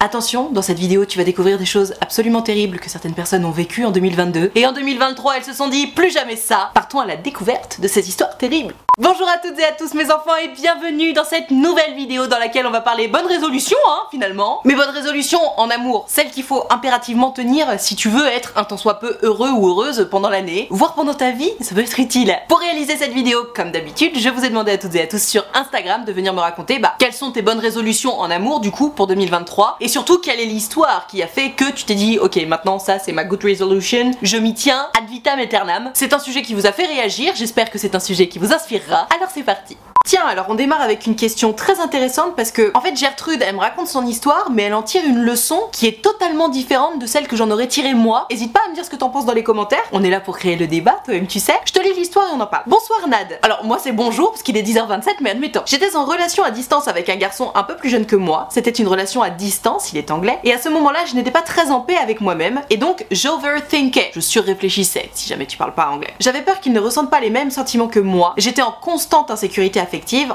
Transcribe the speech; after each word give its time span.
Attention, 0.00 0.50
dans 0.52 0.62
cette 0.62 0.78
vidéo, 0.78 1.04
tu 1.06 1.18
vas 1.18 1.24
découvrir 1.24 1.58
des 1.58 1.66
choses 1.66 1.94
absolument 2.00 2.40
terribles 2.40 2.78
que 2.78 2.88
certaines 2.88 3.14
personnes 3.14 3.44
ont 3.44 3.50
vécues 3.50 3.84
en 3.84 3.90
2022. 3.90 4.52
Et 4.54 4.64
en 4.64 4.70
2023, 4.72 5.38
elles 5.38 5.44
se 5.44 5.52
sont 5.52 5.66
dit 5.66 5.88
plus 5.88 6.12
jamais 6.12 6.36
ça. 6.36 6.70
Partons 6.72 7.00
à 7.00 7.06
la 7.06 7.16
découverte 7.16 7.80
de 7.80 7.88
cette 7.88 8.06
histoire 8.06 8.38
terrible. 8.38 8.74
Bonjour 9.00 9.28
à 9.28 9.38
toutes 9.38 9.56
et 9.60 9.64
à 9.64 9.70
tous 9.70 9.94
mes 9.94 10.10
enfants 10.10 10.34
et 10.42 10.48
bienvenue 10.48 11.12
dans 11.12 11.24
cette 11.24 11.52
nouvelle 11.52 11.94
vidéo 11.94 12.26
dans 12.26 12.40
laquelle 12.40 12.66
on 12.66 12.72
va 12.72 12.80
parler 12.80 13.06
bonnes 13.06 13.26
résolutions 13.26 13.78
hein 13.88 14.00
finalement. 14.10 14.60
Mais 14.64 14.74
bonnes 14.74 14.90
résolutions 14.90 15.38
en 15.56 15.70
amour, 15.70 16.06
celles 16.08 16.32
qu'il 16.32 16.42
faut 16.42 16.64
impérativement 16.68 17.30
tenir 17.30 17.68
si 17.78 17.94
tu 17.94 18.08
veux 18.08 18.26
être 18.26 18.54
un 18.56 18.64
tant 18.64 18.76
soit 18.76 18.98
peu 18.98 19.16
heureux 19.22 19.50
ou 19.50 19.68
heureuse 19.68 20.08
pendant 20.10 20.28
l'année, 20.28 20.66
voire 20.70 20.94
pendant 20.94 21.14
ta 21.14 21.30
vie, 21.30 21.52
ça 21.60 21.76
peut 21.76 21.80
être 21.82 22.00
utile. 22.00 22.36
Pour 22.48 22.58
réaliser 22.58 22.96
cette 22.96 23.12
vidéo, 23.12 23.46
comme 23.54 23.70
d'habitude, 23.70 24.18
je 24.18 24.28
vous 24.30 24.44
ai 24.44 24.48
demandé 24.48 24.72
à 24.72 24.78
toutes 24.78 24.96
et 24.96 25.02
à 25.02 25.06
tous 25.06 25.22
sur 25.22 25.44
Instagram 25.54 26.04
de 26.04 26.12
venir 26.12 26.34
me 26.34 26.40
raconter 26.40 26.80
bah, 26.80 26.94
quelles 26.98 27.12
sont 27.12 27.30
tes 27.30 27.42
bonnes 27.42 27.60
résolutions 27.60 28.18
en 28.18 28.28
amour 28.32 28.58
du 28.58 28.72
coup 28.72 28.90
pour 28.90 29.06
2023 29.06 29.76
et 29.80 29.86
surtout 29.88 30.18
quelle 30.18 30.40
est 30.40 30.46
l'histoire 30.46 31.06
qui 31.06 31.22
a 31.22 31.26
fait 31.26 31.50
que 31.50 31.70
tu 31.72 31.84
t'es 31.84 31.94
dit 31.94 32.18
ok 32.18 32.36
maintenant 32.46 32.78
ça 32.78 32.98
c'est 32.98 33.12
ma 33.12 33.24
good 33.24 33.42
resolution, 33.42 34.12
je 34.22 34.36
m'y 34.36 34.54
tiens 34.54 34.88
ad 34.98 35.08
vitam 35.08 35.38
aeternam. 35.38 35.90
C'est 35.94 36.12
un 36.12 36.18
sujet 36.18 36.42
qui 36.42 36.54
vous 36.54 36.66
a 36.66 36.72
fait 36.72 36.86
réagir, 36.86 37.34
j'espère 37.36 37.70
que 37.70 37.78
c'est 37.78 37.94
un 37.94 38.00
sujet 38.00 38.28
qui 38.28 38.38
vous 38.38 38.52
inspire 38.52 38.78
alors 38.88 39.30
c'est 39.32 39.42
parti 39.42 39.76
Tiens, 40.08 40.24
alors 40.26 40.46
on 40.48 40.54
démarre 40.54 40.80
avec 40.80 41.04
une 41.06 41.16
question 41.16 41.52
très 41.52 41.80
intéressante 41.80 42.34
parce 42.34 42.50
que, 42.50 42.70
en 42.72 42.80
fait, 42.80 42.96
Gertrude, 42.96 43.44
elle 43.46 43.54
me 43.54 43.60
raconte 43.60 43.88
son 43.88 44.06
histoire, 44.06 44.48
mais 44.50 44.62
elle 44.62 44.72
en 44.72 44.82
tire 44.82 45.02
une 45.04 45.18
leçon 45.18 45.60
qui 45.70 45.86
est 45.86 46.00
totalement 46.02 46.48
différente 46.48 46.98
de 46.98 47.04
celle 47.04 47.28
que 47.28 47.36
j'en 47.36 47.50
aurais 47.50 47.66
tirée 47.66 47.92
moi. 47.92 48.24
Hésite 48.30 48.54
pas 48.54 48.60
à 48.64 48.70
me 48.70 48.74
dire 48.74 48.86
ce 48.86 48.88
que 48.88 48.96
t'en 48.96 49.10
penses 49.10 49.26
dans 49.26 49.34
les 49.34 49.42
commentaires. 49.42 49.82
On 49.92 50.02
est 50.02 50.08
là 50.08 50.20
pour 50.20 50.38
créer 50.38 50.56
le 50.56 50.66
débat, 50.66 50.96
toi-même, 51.04 51.26
tu 51.26 51.40
sais. 51.40 51.52
Je 51.66 51.72
te 51.72 51.80
lis 51.80 51.92
l'histoire 51.92 52.24
et 52.30 52.34
on 52.34 52.40
en 52.40 52.46
parle. 52.46 52.62
Bonsoir 52.66 53.06
Nad. 53.06 53.38
Alors, 53.42 53.66
moi 53.66 53.78
c'est 53.78 53.92
bonjour 53.92 54.30
parce 54.30 54.42
qu'il 54.42 54.56
est 54.56 54.62
10h27, 54.62 55.16
mais 55.20 55.32
admettons. 55.32 55.60
J'étais 55.66 55.94
en 55.94 56.06
relation 56.06 56.42
à 56.42 56.50
distance 56.52 56.88
avec 56.88 57.10
un 57.10 57.16
garçon 57.16 57.50
un 57.54 57.62
peu 57.62 57.76
plus 57.76 57.90
jeune 57.90 58.06
que 58.06 58.16
moi. 58.16 58.48
C'était 58.50 58.70
une 58.70 58.88
relation 58.88 59.20
à 59.20 59.28
distance, 59.28 59.92
il 59.92 59.98
est 59.98 60.10
anglais. 60.10 60.38
Et 60.42 60.54
à 60.54 60.58
ce 60.58 60.70
moment-là, 60.70 61.00
je 61.06 61.16
n'étais 61.16 61.30
pas 61.30 61.42
très 61.42 61.70
en 61.70 61.82
paix 61.82 61.98
avec 61.98 62.22
moi-même. 62.22 62.62
Et 62.70 62.78
donc, 62.78 63.04
j'overthinkais. 63.10 64.12
Je 64.14 64.20
surréfléchissais, 64.20 65.10
si 65.12 65.28
jamais 65.28 65.44
tu 65.44 65.58
parles 65.58 65.74
pas 65.74 65.90
anglais. 65.90 66.14
J'avais 66.18 66.40
peur 66.40 66.60
qu'il 66.60 66.72
ne 66.72 66.80
ressente 66.80 67.10
pas 67.10 67.20
les 67.20 67.28
mêmes 67.28 67.50
sentiments 67.50 67.88
que 67.88 68.00
moi. 68.00 68.32
J'étais 68.38 68.62
en 68.62 68.72
constante 68.72 69.30
insécurité 69.30 69.80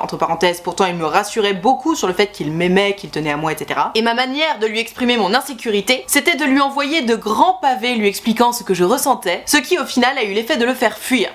entre 0.01 0.17
parenthèses, 0.17 0.61
pourtant 0.61 0.85
il 0.85 0.95
me 0.95 1.05
rassurait 1.05 1.53
beaucoup 1.53 1.95
sur 1.95 2.07
le 2.07 2.13
fait 2.13 2.31
qu'il 2.31 2.51
m'aimait, 2.51 2.95
qu'il 2.95 3.09
tenait 3.09 3.31
à 3.31 3.37
moi, 3.37 3.51
etc. 3.51 3.79
Et 3.95 4.01
ma 4.01 4.13
manière 4.13 4.59
de 4.59 4.67
lui 4.67 4.79
exprimer 4.79 5.17
mon 5.17 5.33
insécurité, 5.33 6.03
c'était 6.07 6.35
de 6.35 6.45
lui 6.45 6.59
envoyer 6.59 7.01
de 7.01 7.15
grands 7.15 7.59
pavés 7.61 7.95
lui 7.95 8.07
expliquant 8.07 8.51
ce 8.51 8.63
que 8.63 8.73
je 8.73 8.83
ressentais, 8.83 9.43
ce 9.45 9.57
qui 9.57 9.77
au 9.79 9.85
final 9.85 10.17
a 10.17 10.23
eu 10.23 10.33
l'effet 10.33 10.57
de 10.57 10.65
le 10.65 10.73
faire 10.73 10.97
fuir. 10.97 11.29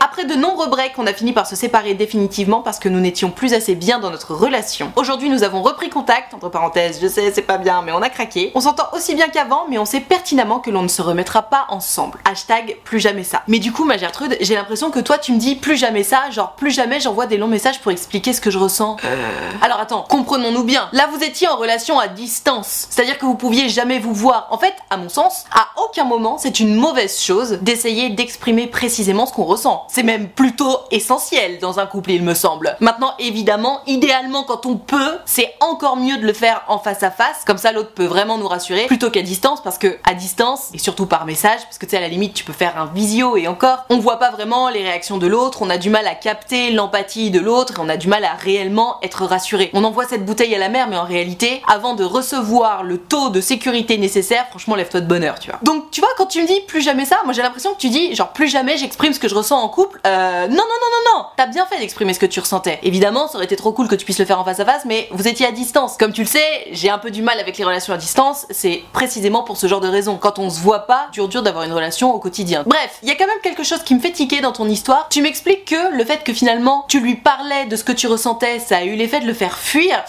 Après 0.00 0.24
de 0.24 0.34
nombreux 0.34 0.68
breaks, 0.68 0.94
on 0.96 1.06
a 1.06 1.12
fini 1.12 1.34
par 1.34 1.46
se 1.46 1.54
séparer 1.54 1.92
définitivement 1.92 2.62
parce 2.62 2.78
que 2.78 2.88
nous 2.88 2.98
n'étions 2.98 3.30
plus 3.30 3.52
assez 3.52 3.74
bien 3.74 3.98
dans 3.98 4.10
notre 4.10 4.34
relation. 4.34 4.90
Aujourd'hui, 4.96 5.28
nous 5.28 5.44
avons 5.44 5.60
repris 5.60 5.90
contact, 5.90 6.32
entre 6.32 6.48
parenthèses, 6.48 6.98
je 7.02 7.08
sais, 7.08 7.30
c'est 7.30 7.42
pas 7.42 7.58
bien, 7.58 7.82
mais 7.82 7.92
on 7.92 8.00
a 8.00 8.08
craqué. 8.08 8.52
On 8.54 8.60
s'entend 8.60 8.86
aussi 8.94 9.14
bien 9.14 9.28
qu'avant, 9.28 9.66
mais 9.68 9.76
on 9.76 9.84
sait 9.84 10.00
pertinemment 10.00 10.60
que 10.60 10.70
l'on 10.70 10.82
ne 10.82 10.88
se 10.88 11.02
remettra 11.02 11.42
pas 11.42 11.66
ensemble. 11.68 12.20
Hashtag 12.24 12.78
plus 12.84 13.00
jamais 13.00 13.22
ça. 13.22 13.42
Mais 13.48 13.58
du 13.58 13.70
coup, 13.70 13.84
ma 13.84 13.98
Gertrude, 13.98 14.38
j'ai 14.40 14.54
l'impression 14.54 14.90
que 14.90 15.00
toi, 15.00 15.18
tu 15.18 15.32
me 15.32 15.38
dis 15.38 15.56
plus 15.56 15.76
jamais 15.76 16.04
ça, 16.04 16.30
genre 16.30 16.52
plus 16.52 16.70
jamais 16.70 16.98
j'envoie 16.98 17.26
des 17.26 17.36
longs 17.36 17.48
messages 17.48 17.80
pour 17.80 17.92
expliquer 17.92 18.32
ce 18.32 18.40
que 18.40 18.50
je 18.50 18.58
ressens. 18.58 18.96
Euh. 19.04 19.50
Alors 19.60 19.80
attends, 19.80 20.06
comprenons-nous 20.08 20.64
bien. 20.64 20.88
Là, 20.92 21.06
vous 21.12 21.22
étiez 21.22 21.48
en 21.48 21.56
relation 21.56 21.98
à 21.98 22.08
distance, 22.08 22.86
c'est-à-dire 22.88 23.18
que 23.18 23.26
vous 23.26 23.34
pouviez 23.34 23.68
jamais 23.68 23.98
vous 23.98 24.14
voir. 24.14 24.46
En 24.50 24.56
fait, 24.56 24.74
à 24.88 24.96
mon 24.96 25.10
sens, 25.10 25.44
à 25.52 25.68
aucun 25.84 26.04
moment, 26.04 26.38
c'est 26.38 26.60
une 26.60 26.74
mauvaise 26.74 27.20
chose 27.20 27.58
d'essayer 27.60 28.08
d'exprimer 28.08 28.68
précisément 28.68 29.17
ce 29.26 29.32
qu'on 29.32 29.44
ressent. 29.44 29.86
C'est 29.88 30.02
même 30.02 30.28
plutôt 30.28 30.78
essentiel 30.90 31.58
dans 31.58 31.78
un 31.78 31.86
couple, 31.86 32.12
il 32.12 32.22
me 32.22 32.34
semble. 32.34 32.76
Maintenant, 32.80 33.12
évidemment, 33.18 33.80
idéalement, 33.86 34.44
quand 34.44 34.66
on 34.66 34.76
peut, 34.76 35.18
c'est 35.24 35.54
encore 35.60 35.96
mieux 35.96 36.16
de 36.18 36.26
le 36.26 36.32
faire 36.32 36.62
en 36.68 36.78
face 36.78 37.02
à 37.02 37.10
face, 37.10 37.44
comme 37.46 37.58
ça 37.58 37.72
l'autre 37.72 37.92
peut 37.92 38.04
vraiment 38.04 38.38
nous 38.38 38.48
rassurer, 38.48 38.86
plutôt 38.86 39.10
qu'à 39.10 39.22
distance, 39.22 39.62
parce 39.62 39.78
que 39.78 39.98
à 40.04 40.14
distance, 40.14 40.70
et 40.74 40.78
surtout 40.78 41.06
par 41.06 41.26
message, 41.26 41.60
parce 41.64 41.78
que 41.78 41.86
tu 41.86 41.90
sais, 41.90 41.96
à 41.96 42.00
la 42.00 42.08
limite, 42.08 42.34
tu 42.34 42.44
peux 42.44 42.52
faire 42.52 42.78
un 42.78 42.86
visio 42.86 43.36
et 43.36 43.48
encore, 43.48 43.84
on 43.90 43.98
voit 43.98 44.18
pas 44.18 44.30
vraiment 44.30 44.68
les 44.68 44.82
réactions 44.82 45.18
de 45.18 45.26
l'autre, 45.26 45.62
on 45.62 45.70
a 45.70 45.78
du 45.78 45.90
mal 45.90 46.06
à 46.06 46.14
capter 46.14 46.70
l'empathie 46.70 47.30
de 47.30 47.40
l'autre, 47.40 47.74
et 47.78 47.80
on 47.80 47.88
a 47.88 47.96
du 47.96 48.08
mal 48.08 48.24
à 48.24 48.34
réellement 48.34 48.96
être 49.02 49.24
rassuré. 49.24 49.70
On 49.74 49.84
envoie 49.84 50.06
cette 50.06 50.24
bouteille 50.24 50.54
à 50.54 50.58
la 50.58 50.68
mer, 50.68 50.88
mais 50.88 50.96
en 50.96 51.04
réalité, 51.04 51.62
avant 51.66 51.94
de 51.94 52.04
recevoir 52.04 52.82
le 52.82 52.98
taux 52.98 53.30
de 53.30 53.40
sécurité 53.40 53.98
nécessaire, 53.98 54.46
franchement, 54.50 54.74
lève-toi 54.74 55.00
de 55.00 55.06
bonheur, 55.06 55.38
tu 55.38 55.50
vois. 55.50 55.58
Donc, 55.62 55.90
tu 55.90 56.00
vois, 56.00 56.10
quand 56.16 56.26
tu 56.26 56.42
me 56.42 56.46
dis 56.46 56.60
plus 56.66 56.82
jamais 56.82 57.04
ça, 57.04 57.18
moi 57.24 57.32
j'ai 57.32 57.42
l'impression 57.42 57.72
que 57.74 57.78
tu 57.78 57.88
dis, 57.88 58.14
genre, 58.14 58.28
plus 58.28 58.48
jamais 58.48 58.76
j'exprime 58.76 59.07
ce 59.14 59.20
que 59.20 59.28
je 59.28 59.34
ressens 59.34 59.58
en 59.60 59.68
couple. 59.68 60.00
Euh, 60.06 60.46
non, 60.46 60.48
non, 60.48 60.56
non, 60.56 60.56
non, 60.56 61.12
non 61.12 61.24
T'as 61.36 61.46
bien 61.46 61.66
fait 61.66 61.78
d'exprimer 61.78 62.14
ce 62.14 62.18
que 62.18 62.26
tu 62.26 62.40
ressentais. 62.40 62.78
Évidemment, 62.82 63.28
ça 63.28 63.36
aurait 63.36 63.44
été 63.44 63.56
trop 63.56 63.72
cool 63.72 63.88
que 63.88 63.94
tu 63.94 64.04
puisses 64.04 64.18
le 64.18 64.24
faire 64.24 64.40
en 64.40 64.44
face 64.44 64.60
à 64.60 64.64
face, 64.64 64.84
mais 64.84 65.08
vous 65.10 65.28
étiez 65.28 65.46
à 65.46 65.52
distance. 65.52 65.96
Comme 65.96 66.12
tu 66.12 66.22
le 66.22 66.26
sais, 66.26 66.66
j'ai 66.72 66.90
un 66.90 66.98
peu 66.98 67.10
du 67.10 67.22
mal 67.22 67.38
avec 67.40 67.58
les 67.58 67.64
relations 67.64 67.92
à 67.92 67.96
distance, 67.96 68.46
c'est 68.50 68.82
précisément 68.92 69.42
pour 69.42 69.56
ce 69.56 69.66
genre 69.66 69.80
de 69.80 69.88
raison. 69.88 70.16
Quand 70.16 70.38
on 70.38 70.50
se 70.50 70.60
voit 70.60 70.86
pas, 70.86 71.08
dur 71.12 71.28
dur 71.28 71.42
d'avoir 71.42 71.64
une 71.64 71.72
relation 71.72 72.14
au 72.14 72.18
quotidien. 72.18 72.64
Bref, 72.66 72.98
il 73.02 73.08
y 73.08 73.12
a 73.12 73.14
quand 73.14 73.26
même 73.26 73.40
quelque 73.42 73.62
chose 73.62 73.82
qui 73.82 73.94
me 73.94 74.00
fait 74.00 74.12
tiquer 74.12 74.40
dans 74.40 74.52
ton 74.52 74.68
histoire. 74.68 75.08
Tu 75.10 75.22
m'expliques 75.22 75.64
que 75.66 75.96
le 75.96 76.04
fait 76.04 76.24
que 76.24 76.32
finalement 76.32 76.84
tu 76.88 77.00
lui 77.00 77.16
parlais 77.16 77.66
de 77.66 77.76
ce 77.76 77.84
que 77.84 77.92
tu 77.92 78.06
ressentais, 78.06 78.58
ça 78.58 78.78
a 78.78 78.84
eu 78.84 78.94
l'effet 78.94 79.20
de 79.20 79.26
le 79.26 79.34
faire 79.34 79.58
fuir. 79.58 80.04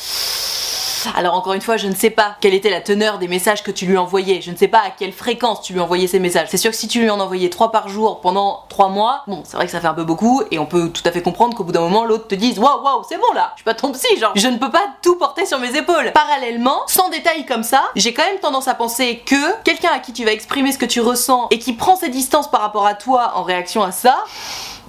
Alors 1.15 1.35
encore 1.35 1.53
une 1.53 1.61
fois, 1.61 1.77
je 1.77 1.87
ne 1.87 1.95
sais 1.95 2.09
pas 2.09 2.35
quelle 2.41 2.53
était 2.53 2.69
la 2.69 2.81
teneur 2.81 3.19
des 3.19 3.27
messages 3.27 3.63
que 3.63 3.71
tu 3.71 3.85
lui 3.85 3.97
envoyais. 3.97 4.41
Je 4.41 4.51
ne 4.51 4.55
sais 4.55 4.67
pas 4.67 4.79
à 4.79 4.89
quelle 4.89 5.13
fréquence 5.13 5.61
tu 5.61 5.73
lui 5.73 5.79
envoyais 5.79 6.07
ces 6.07 6.19
messages. 6.19 6.47
C'est 6.49 6.57
sûr 6.57 6.71
que 6.71 6.77
si 6.77 6.87
tu 6.87 7.01
lui 7.01 7.09
en 7.09 7.19
envoyais 7.19 7.49
3 7.49 7.71
par 7.71 7.87
jour 7.87 8.21
pendant 8.21 8.63
3 8.69 8.89
mois, 8.89 9.23
bon, 9.27 9.43
c'est 9.45 9.57
vrai 9.57 9.65
que 9.65 9.71
ça 9.71 9.81
fait 9.81 9.87
un 9.87 9.93
peu 9.93 10.03
beaucoup 10.03 10.41
et 10.51 10.59
on 10.59 10.65
peut 10.65 10.89
tout 10.89 11.03
à 11.05 11.11
fait 11.11 11.21
comprendre 11.21 11.55
qu'au 11.55 11.63
bout 11.63 11.71
d'un 11.71 11.81
moment, 11.81 12.05
l'autre 12.05 12.27
te 12.27 12.35
dise 12.35 12.59
Waouh, 12.59 12.83
waouh, 12.83 13.03
c'est 13.07 13.17
bon 13.17 13.33
là, 13.33 13.51
je 13.55 13.59
suis 13.59 13.65
pas 13.65 13.73
ton 13.73 13.91
psy, 13.91 14.17
genre, 14.19 14.31
je 14.35 14.47
ne 14.47 14.57
peux 14.57 14.71
pas 14.71 14.85
tout 15.01 15.15
porter 15.15 15.45
sur 15.45 15.59
mes 15.59 15.75
épaules. 15.75 16.11
Parallèlement, 16.13 16.81
sans 16.87 17.09
détails 17.09 17.45
comme 17.45 17.63
ça, 17.63 17.83
j'ai 17.95 18.13
quand 18.13 18.25
même 18.25 18.39
tendance 18.39 18.67
à 18.67 18.73
penser 18.73 19.21
que 19.25 19.61
quelqu'un 19.63 19.91
à 19.93 19.99
qui 19.99 20.13
tu 20.13 20.25
vas 20.25 20.31
exprimer 20.31 20.71
ce 20.71 20.77
que 20.77 20.85
tu 20.85 21.01
ressens 21.01 21.47
et 21.51 21.59
qui 21.59 21.73
prend 21.73 21.95
ses 21.95 22.09
distances 22.09 22.49
par 22.49 22.61
rapport 22.61 22.85
à 22.85 22.93
toi 22.93 23.33
en 23.35 23.43
réaction 23.43 23.83
à 23.83 23.91
ça, 23.91 24.17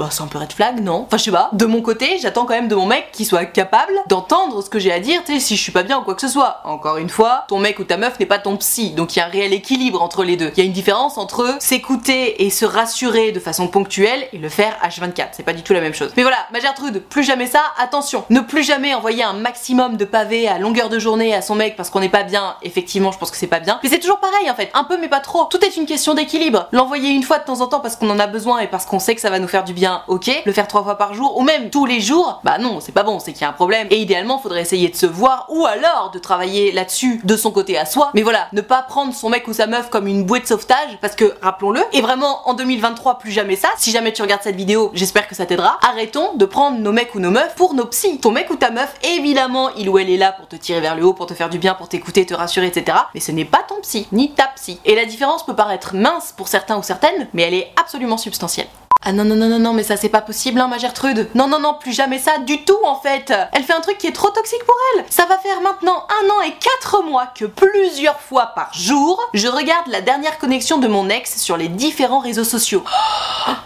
bah 0.01 0.09
c'est 0.11 0.23
un 0.23 0.29
peu 0.29 0.39
red 0.39 0.51
flag, 0.51 0.81
non? 0.81 1.05
Enfin 1.07 1.19
je 1.19 1.25
sais 1.25 1.31
pas. 1.31 1.51
De 1.53 1.67
mon 1.67 1.83
côté, 1.83 2.19
j'attends 2.23 2.47
quand 2.47 2.55
même 2.55 2.69
de 2.69 2.75
mon 2.75 2.87
mec 2.87 3.13
qu'il 3.13 3.27
soit 3.27 3.45
capable 3.45 3.93
d'entendre 4.09 4.63
ce 4.63 4.71
que 4.71 4.79
j'ai 4.79 4.91
à 4.93 4.99
dire, 4.99 5.23
tu 5.27 5.35
sais, 5.35 5.41
si 5.41 5.57
je 5.57 5.63
suis 5.63 5.73
pas 5.73 5.83
bien 5.83 5.99
ou 5.99 6.03
quoi 6.03 6.15
que 6.15 6.23
ce 6.23 6.29
soit. 6.29 6.63
Encore 6.65 6.97
une 6.97 7.11
fois, 7.11 7.45
ton 7.49 7.59
mec 7.59 7.79
ou 7.79 7.85
ta 7.85 7.99
meuf 7.99 8.19
n'est 8.19 8.25
pas 8.25 8.39
ton 8.39 8.57
psy, 8.57 8.93
donc 8.93 9.15
il 9.15 9.19
y 9.19 9.23
a 9.23 9.27
un 9.27 9.29
réel 9.29 9.53
équilibre 9.53 10.03
entre 10.03 10.25
les 10.25 10.39
deux. 10.39 10.53
Il 10.57 10.59
y 10.59 10.63
a 10.63 10.65
une 10.65 10.73
différence 10.73 11.19
entre 11.19 11.57
s'écouter 11.61 12.47
et 12.47 12.49
se 12.49 12.65
rassurer 12.65 13.31
de 13.33 13.41
façon 13.41 13.69
ponctuelle 13.69 14.27
et 14.33 14.39
le 14.39 14.49
faire 14.49 14.75
H24. 14.83 15.29
C'est 15.33 15.43
pas 15.43 15.53
du 15.53 15.63
tout 15.63 15.75
la 15.75 15.83
même 15.83 15.93
chose. 15.93 16.13
Mais 16.17 16.23
voilà, 16.23 16.39
ma 16.51 16.61
Gertrude, 16.61 17.03
plus 17.03 17.23
jamais 17.23 17.47
ça, 17.47 17.61
attention. 17.79 18.25
Ne 18.31 18.41
plus 18.41 18.63
jamais 18.63 18.95
envoyer 18.95 19.23
un 19.23 19.35
maximum 19.35 19.99
de 19.99 20.07
pavés 20.07 20.49
à 20.49 20.59
longueur 20.59 20.89
de 20.89 20.99
journée 20.99 21.35
à 21.35 21.43
son 21.43 21.55
mec 21.55 21.77
parce 21.77 21.91
qu'on 21.91 22.01
n'est 22.01 22.09
pas 22.09 22.23
bien. 22.23 22.57
Effectivement, 22.63 23.13
je 23.13 23.19
pense 23.19 23.31
que 23.31 23.37
c'est 23.37 23.47
pas 23.47 23.61
bien. 23.61 23.79
Mais 23.83 23.91
c'est 23.91 23.99
toujours 23.99 24.21
pareil 24.21 24.51
en 24.51 24.55
fait, 24.55 24.71
un 24.73 24.85
peu 24.85 24.97
mais 24.99 25.09
pas 25.09 25.21
trop. 25.21 25.45
Tout 25.45 25.63
est 25.63 25.77
une 25.77 25.85
question 25.85 26.15
d'équilibre. 26.15 26.69
L'envoyer 26.73 27.11
une 27.11 27.23
fois 27.23 27.39
de 27.39 27.45
temps 27.45 27.61
en 27.61 27.67
temps 27.67 27.81
parce 27.81 27.97
qu'on 27.97 28.09
en 28.09 28.19
a 28.19 28.27
besoin 28.27 28.61
et 28.61 28.67
parce 28.67 28.87
qu'on 28.87 28.99
sait 28.99 29.15
que 29.15 29.21
ça 29.21 29.29
va 29.29 29.39
nous 29.39 29.49
faire 29.49 29.65
du 29.65 29.75
bien 29.75 29.90
ok. 30.09 30.31
Le 30.45 30.53
faire 30.53 30.69
trois 30.69 30.83
fois 30.83 30.97
par 30.97 31.15
jour 31.15 31.39
ou 31.39 31.43
même 31.43 31.71
tous 31.71 31.87
les 31.87 32.01
jours, 32.01 32.41
bah 32.45 32.59
non, 32.59 32.81
c'est 32.81 32.93
pas 32.93 33.03
bon, 33.03 33.19
c'est 33.19 33.33
qu'il 33.33 33.43
y 33.43 33.45
a 33.45 33.51
un 33.51 33.53
problème. 33.53 33.87
Et 33.91 33.99
idéalement, 33.99 34.39
faudrait 34.39 34.63
essayer 34.63 34.89
de 34.89 34.97
se 34.97 35.07
voir 35.07 35.47
ou 35.49 35.67
alors 35.67 36.11
de 36.13 36.19
travailler 36.19 36.73
là-dessus 36.73 37.21
de 37.25 37.37
son 37.37 37.51
côté 37.51 37.79
à 37.79 37.87
soi. 37.87 38.11
Mais 38.15 38.23
voilà, 38.23 38.49
ne 38.53 38.61
pas 38.61 38.83
prendre 38.83 39.15
son 39.15 39.29
mec 39.29 39.47
ou 39.49 39.53
sa 39.53 39.67
meuf 39.67 39.91
comme 39.91 40.07
une 40.07 40.25
bouée 40.25 40.41
de 40.41 40.47
sauvetage 40.47 40.99
parce 41.01 41.15
que 41.15 41.35
rappelons-le, 41.43 41.81
et 41.93 42.01
vraiment 42.01 42.49
en 42.49 42.55
2023 42.55 43.19
plus 43.19 43.31
jamais 43.31 43.57
ça. 43.57 43.69
Si 43.77 43.91
jamais 43.91 44.13
tu 44.13 44.23
regardes 44.23 44.43
cette 44.43 44.57
vidéo, 44.57 44.91
j'espère 44.95 45.29
que 45.29 45.35
ça 45.35 45.47
t'aidera. 45.47 45.79
Arrêtons 45.83 46.35
de 46.35 46.45
prendre 46.45 46.79
nos 46.79 46.93
mecs 46.93 47.15
ou 47.15 47.21
nos 47.21 47.31
meufs 47.31 47.55
pour 47.55 47.75
nos 47.75 47.87
psys. 47.87 48.19
Ton 48.21 48.31
mec 48.31 48.51
ou 48.51 48.57
ta 48.57 48.71
meuf, 48.71 48.95
évidemment, 49.03 49.71
il 49.77 49.89
ou 49.89 49.99
elle 49.99 50.11
est 50.11 50.17
là 50.17 50.33
pour 50.33 50.49
te 50.49 50.57
tirer 50.57 50.81
vers 50.81 50.97
le 50.97 51.05
haut, 51.05 51.13
pour 51.13 51.27
te 51.27 51.35
faire 51.35 51.51
du 51.51 51.59
bien, 51.59 51.75
pour 51.75 51.89
t'écouter, 51.89 52.27
te 52.27 52.35
rassurer, 52.35 52.67
etc. 52.67 52.99
Mais 53.15 53.21
ce 53.21 53.33
n'est 53.33 53.45
pas 53.45 53.65
ton 53.67 53.81
psy, 53.83 54.07
ni 54.13 54.33
ta 54.33 54.49
psy. 54.57 54.81
Et 54.85 54.95
la 54.95 55.05
différence 55.05 55.45
peut 55.45 55.57
paraître 55.57 55.95
mince 55.95 56.33
pour 56.37 56.49
certains 56.49 56.79
ou 56.79 56.83
certaines, 56.83 57.29
mais 57.33 57.43
elle 57.43 57.55
est 57.55 57.73
absolument 57.81 58.17
substantielle. 58.17 58.69
Ah 59.03 59.13
non 59.13 59.25
non 59.25 59.35
non 59.35 59.49
non 59.49 59.59
non 59.59 59.73
mais 59.73 59.83
ça 59.83 59.97
c'est 59.97 60.11
pas 60.11 60.21
possible 60.21 60.61
hein 60.61 60.69
ma 60.69 60.77
Gertrude 60.77 61.31
Non 61.35 61.49
non 61.49 61.59
non 61.59 61.73
plus 61.73 61.93
jamais 61.93 62.19
ça 62.19 62.37
du 62.37 62.65
tout 62.65 62.77
en 62.85 62.97
fait 63.01 63.33
Elle 63.53 63.63
fait 63.63 63.73
un 63.73 63.81
truc 63.81 63.97
qui 63.97 64.07
est 64.07 64.13
trop 64.13 64.29
toxique 64.29 64.63
pour 64.67 64.77
elle 64.95 65.07
Ça 65.09 65.25
va 65.25 65.39
faire 65.39 65.63
maintenant 65.63 66.07
un 66.23 66.29
an 66.29 66.43
et 66.43 66.53
quatre 66.61 67.03
mois 67.03 67.27
que 67.35 67.47
plusieurs 67.47 68.21
fois 68.21 68.53
par 68.55 68.75
jour 68.75 69.19
je 69.33 69.49
regarde 69.49 69.87
la 69.87 70.03
dernière 70.03 70.39
connexion 70.39 70.77
de 70.77 70.87
mon 70.87 71.09
ex 71.09 71.41
sur 71.41 71.57
les 71.57 71.69
différents 71.69 72.19
réseaux 72.19 72.45
sociaux. 72.45 72.85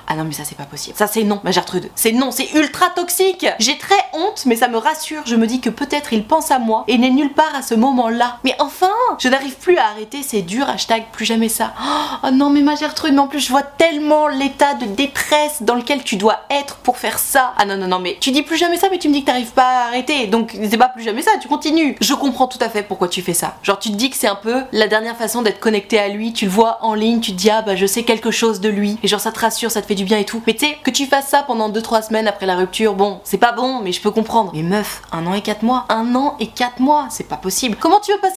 Ah 0.07 0.15
non 0.15 0.23
mais 0.23 0.33
ça 0.33 0.45
c'est 0.45 0.57
pas 0.57 0.65
possible. 0.67 0.97
Ça 0.97 1.09
c'est 1.09 1.25
non 1.25 1.41
ma 1.43 1.51
Gertrude. 1.51 1.91
C'est 1.97 2.13
non, 2.13 2.31
c'est 2.31 2.53
ultra 2.53 2.91
toxique 2.91 3.47
J'ai 3.59 3.77
très 3.77 3.99
honte 4.13 4.45
mais 4.47 4.55
ça 4.55 4.69
me 4.69 4.77
rassure. 4.77 5.23
Je 5.27 5.35
me 5.35 5.49
dis 5.49 5.61
que 5.61 5.71
peut-être 5.71 6.13
il 6.13 6.25
pense 6.25 6.53
à 6.53 6.61
moi 6.61 6.85
et 6.87 6.97
n'est 6.97 7.11
nulle 7.11 7.33
part 7.33 7.57
à 7.57 7.63
ce 7.63 7.75
moment-là. 7.75 8.39
Mais 8.45 8.55
enfin 8.61 8.93
Je 9.19 9.29
n'arrive 9.29 9.57
plus 9.57 9.79
à 9.79 9.87
arrêter, 9.87 10.23
c'est 10.23 10.43
dur, 10.43 10.69
hashtag 10.69 11.07
plus 11.11 11.25
jamais 11.25 11.49
ça. 11.49 11.73
Oh 12.23 12.31
non 12.31 12.51
mais 12.51 12.61
ma 12.63 12.77
Gertrude, 12.77 13.15
mais 13.15 13.21
en 13.21 13.27
plus 13.27 13.41
je 13.41 13.51
vois 13.51 13.63
tellement 13.63 14.29
l'état 14.29 14.75
de 14.75 14.87
dans 15.61 15.75
lequel 15.75 16.03
tu 16.05 16.17
dois 16.17 16.41
être 16.51 16.77
pour 16.77 16.99
faire 16.99 17.19
ça. 17.19 17.55
Ah 17.57 17.65
non, 17.65 17.77
non, 17.77 17.89
non, 17.89 17.99
mais 17.99 18.17
tu 18.21 18.31
dis 18.31 18.43
plus 18.43 18.57
jamais 18.57 18.77
ça, 18.77 18.89
mais 18.91 18.99
tu 18.99 19.09
me 19.09 19.13
dis 19.13 19.23
que 19.23 19.27
t'arrives 19.27 19.53
pas 19.53 19.85
à 19.85 19.87
arrêter. 19.89 20.27
Donc 20.27 20.57
c'est 20.71 20.79
pas 20.79 20.89
plus 20.89 21.03
jamais 21.03 21.23
ça, 21.23 21.33
tu 21.41 21.49
continues. 21.49 21.97
Je 22.01 22.15
comprends 22.15 22.47
tout 22.47 22.59
à 22.61 22.69
fait 22.69 22.83
pourquoi 22.83 23.09
tu 23.09 23.23
fais 23.23 23.35
ça. 23.35 23.57
Genre 23.63 23.79
tu 23.79 23.91
te 23.91 23.97
dis 23.97 24.11
que 24.11 24.17
c'est 24.17 24.29
un 24.29 24.35
peu 24.35 24.63
la 24.73 24.89
dernière 24.89 25.17
façon 25.17 25.43
d'être 25.43 25.61
connecté 25.61 25.99
à 25.99 26.09
lui. 26.09 26.33
Tu 26.33 26.47
le 26.47 26.51
vois 26.51 26.79
en 26.83 26.95
ligne, 26.95 27.21
tu 27.21 27.33
te 27.33 27.37
dis 27.37 27.51
ah 27.51 27.63
bah 27.63 27.77
je 27.77 27.87
sais 27.87 28.05
quelque 28.05 28.31
chose 28.31 28.61
de 28.61 28.69
lui. 28.69 28.99
Et 29.03 29.09
genre 29.09 29.21
ça 29.21 29.33
te 29.33 29.41
rassure, 29.41 29.71
ça 29.71 29.83
te 29.83 29.87
fait 29.87 29.95
du 29.95 30.05
bien 30.05 30.19
et 30.19 30.25
tout. 30.25 30.43
Mais 30.47 30.55
tu 30.55 30.67
sais, 30.67 30.79
que 30.83 30.91
tu 30.91 31.07
fasses 31.07 31.29
ça 31.29 31.43
pendant 31.43 31.71
2-3 31.71 32.09
semaines 32.09 32.29
après 32.29 32.47
la 32.47 32.57
rupture, 32.57 32.95
bon, 32.95 33.21
c'est 33.25 33.39
pas 33.39 33.53
bon, 33.53 33.81
mais 33.81 33.93
je 33.93 34.01
peux 34.01 34.11
comprendre. 34.11 34.53
Mais 34.55 34.63
meuf, 34.63 35.03
un 35.13 35.27
an 35.27 35.35
et 35.35 35.43
4 35.43 35.63
mois. 35.63 35.87
Un 35.89 36.15
an 36.15 36.37
et 36.41 36.49
4 36.49 36.81
mois, 36.81 37.07
c'est 37.11 37.29
pas 37.29 37.37
possible. 37.37 37.77
Comment 37.81 38.01
tu 38.01 38.13
veux 38.13 38.19
passer 38.19 38.37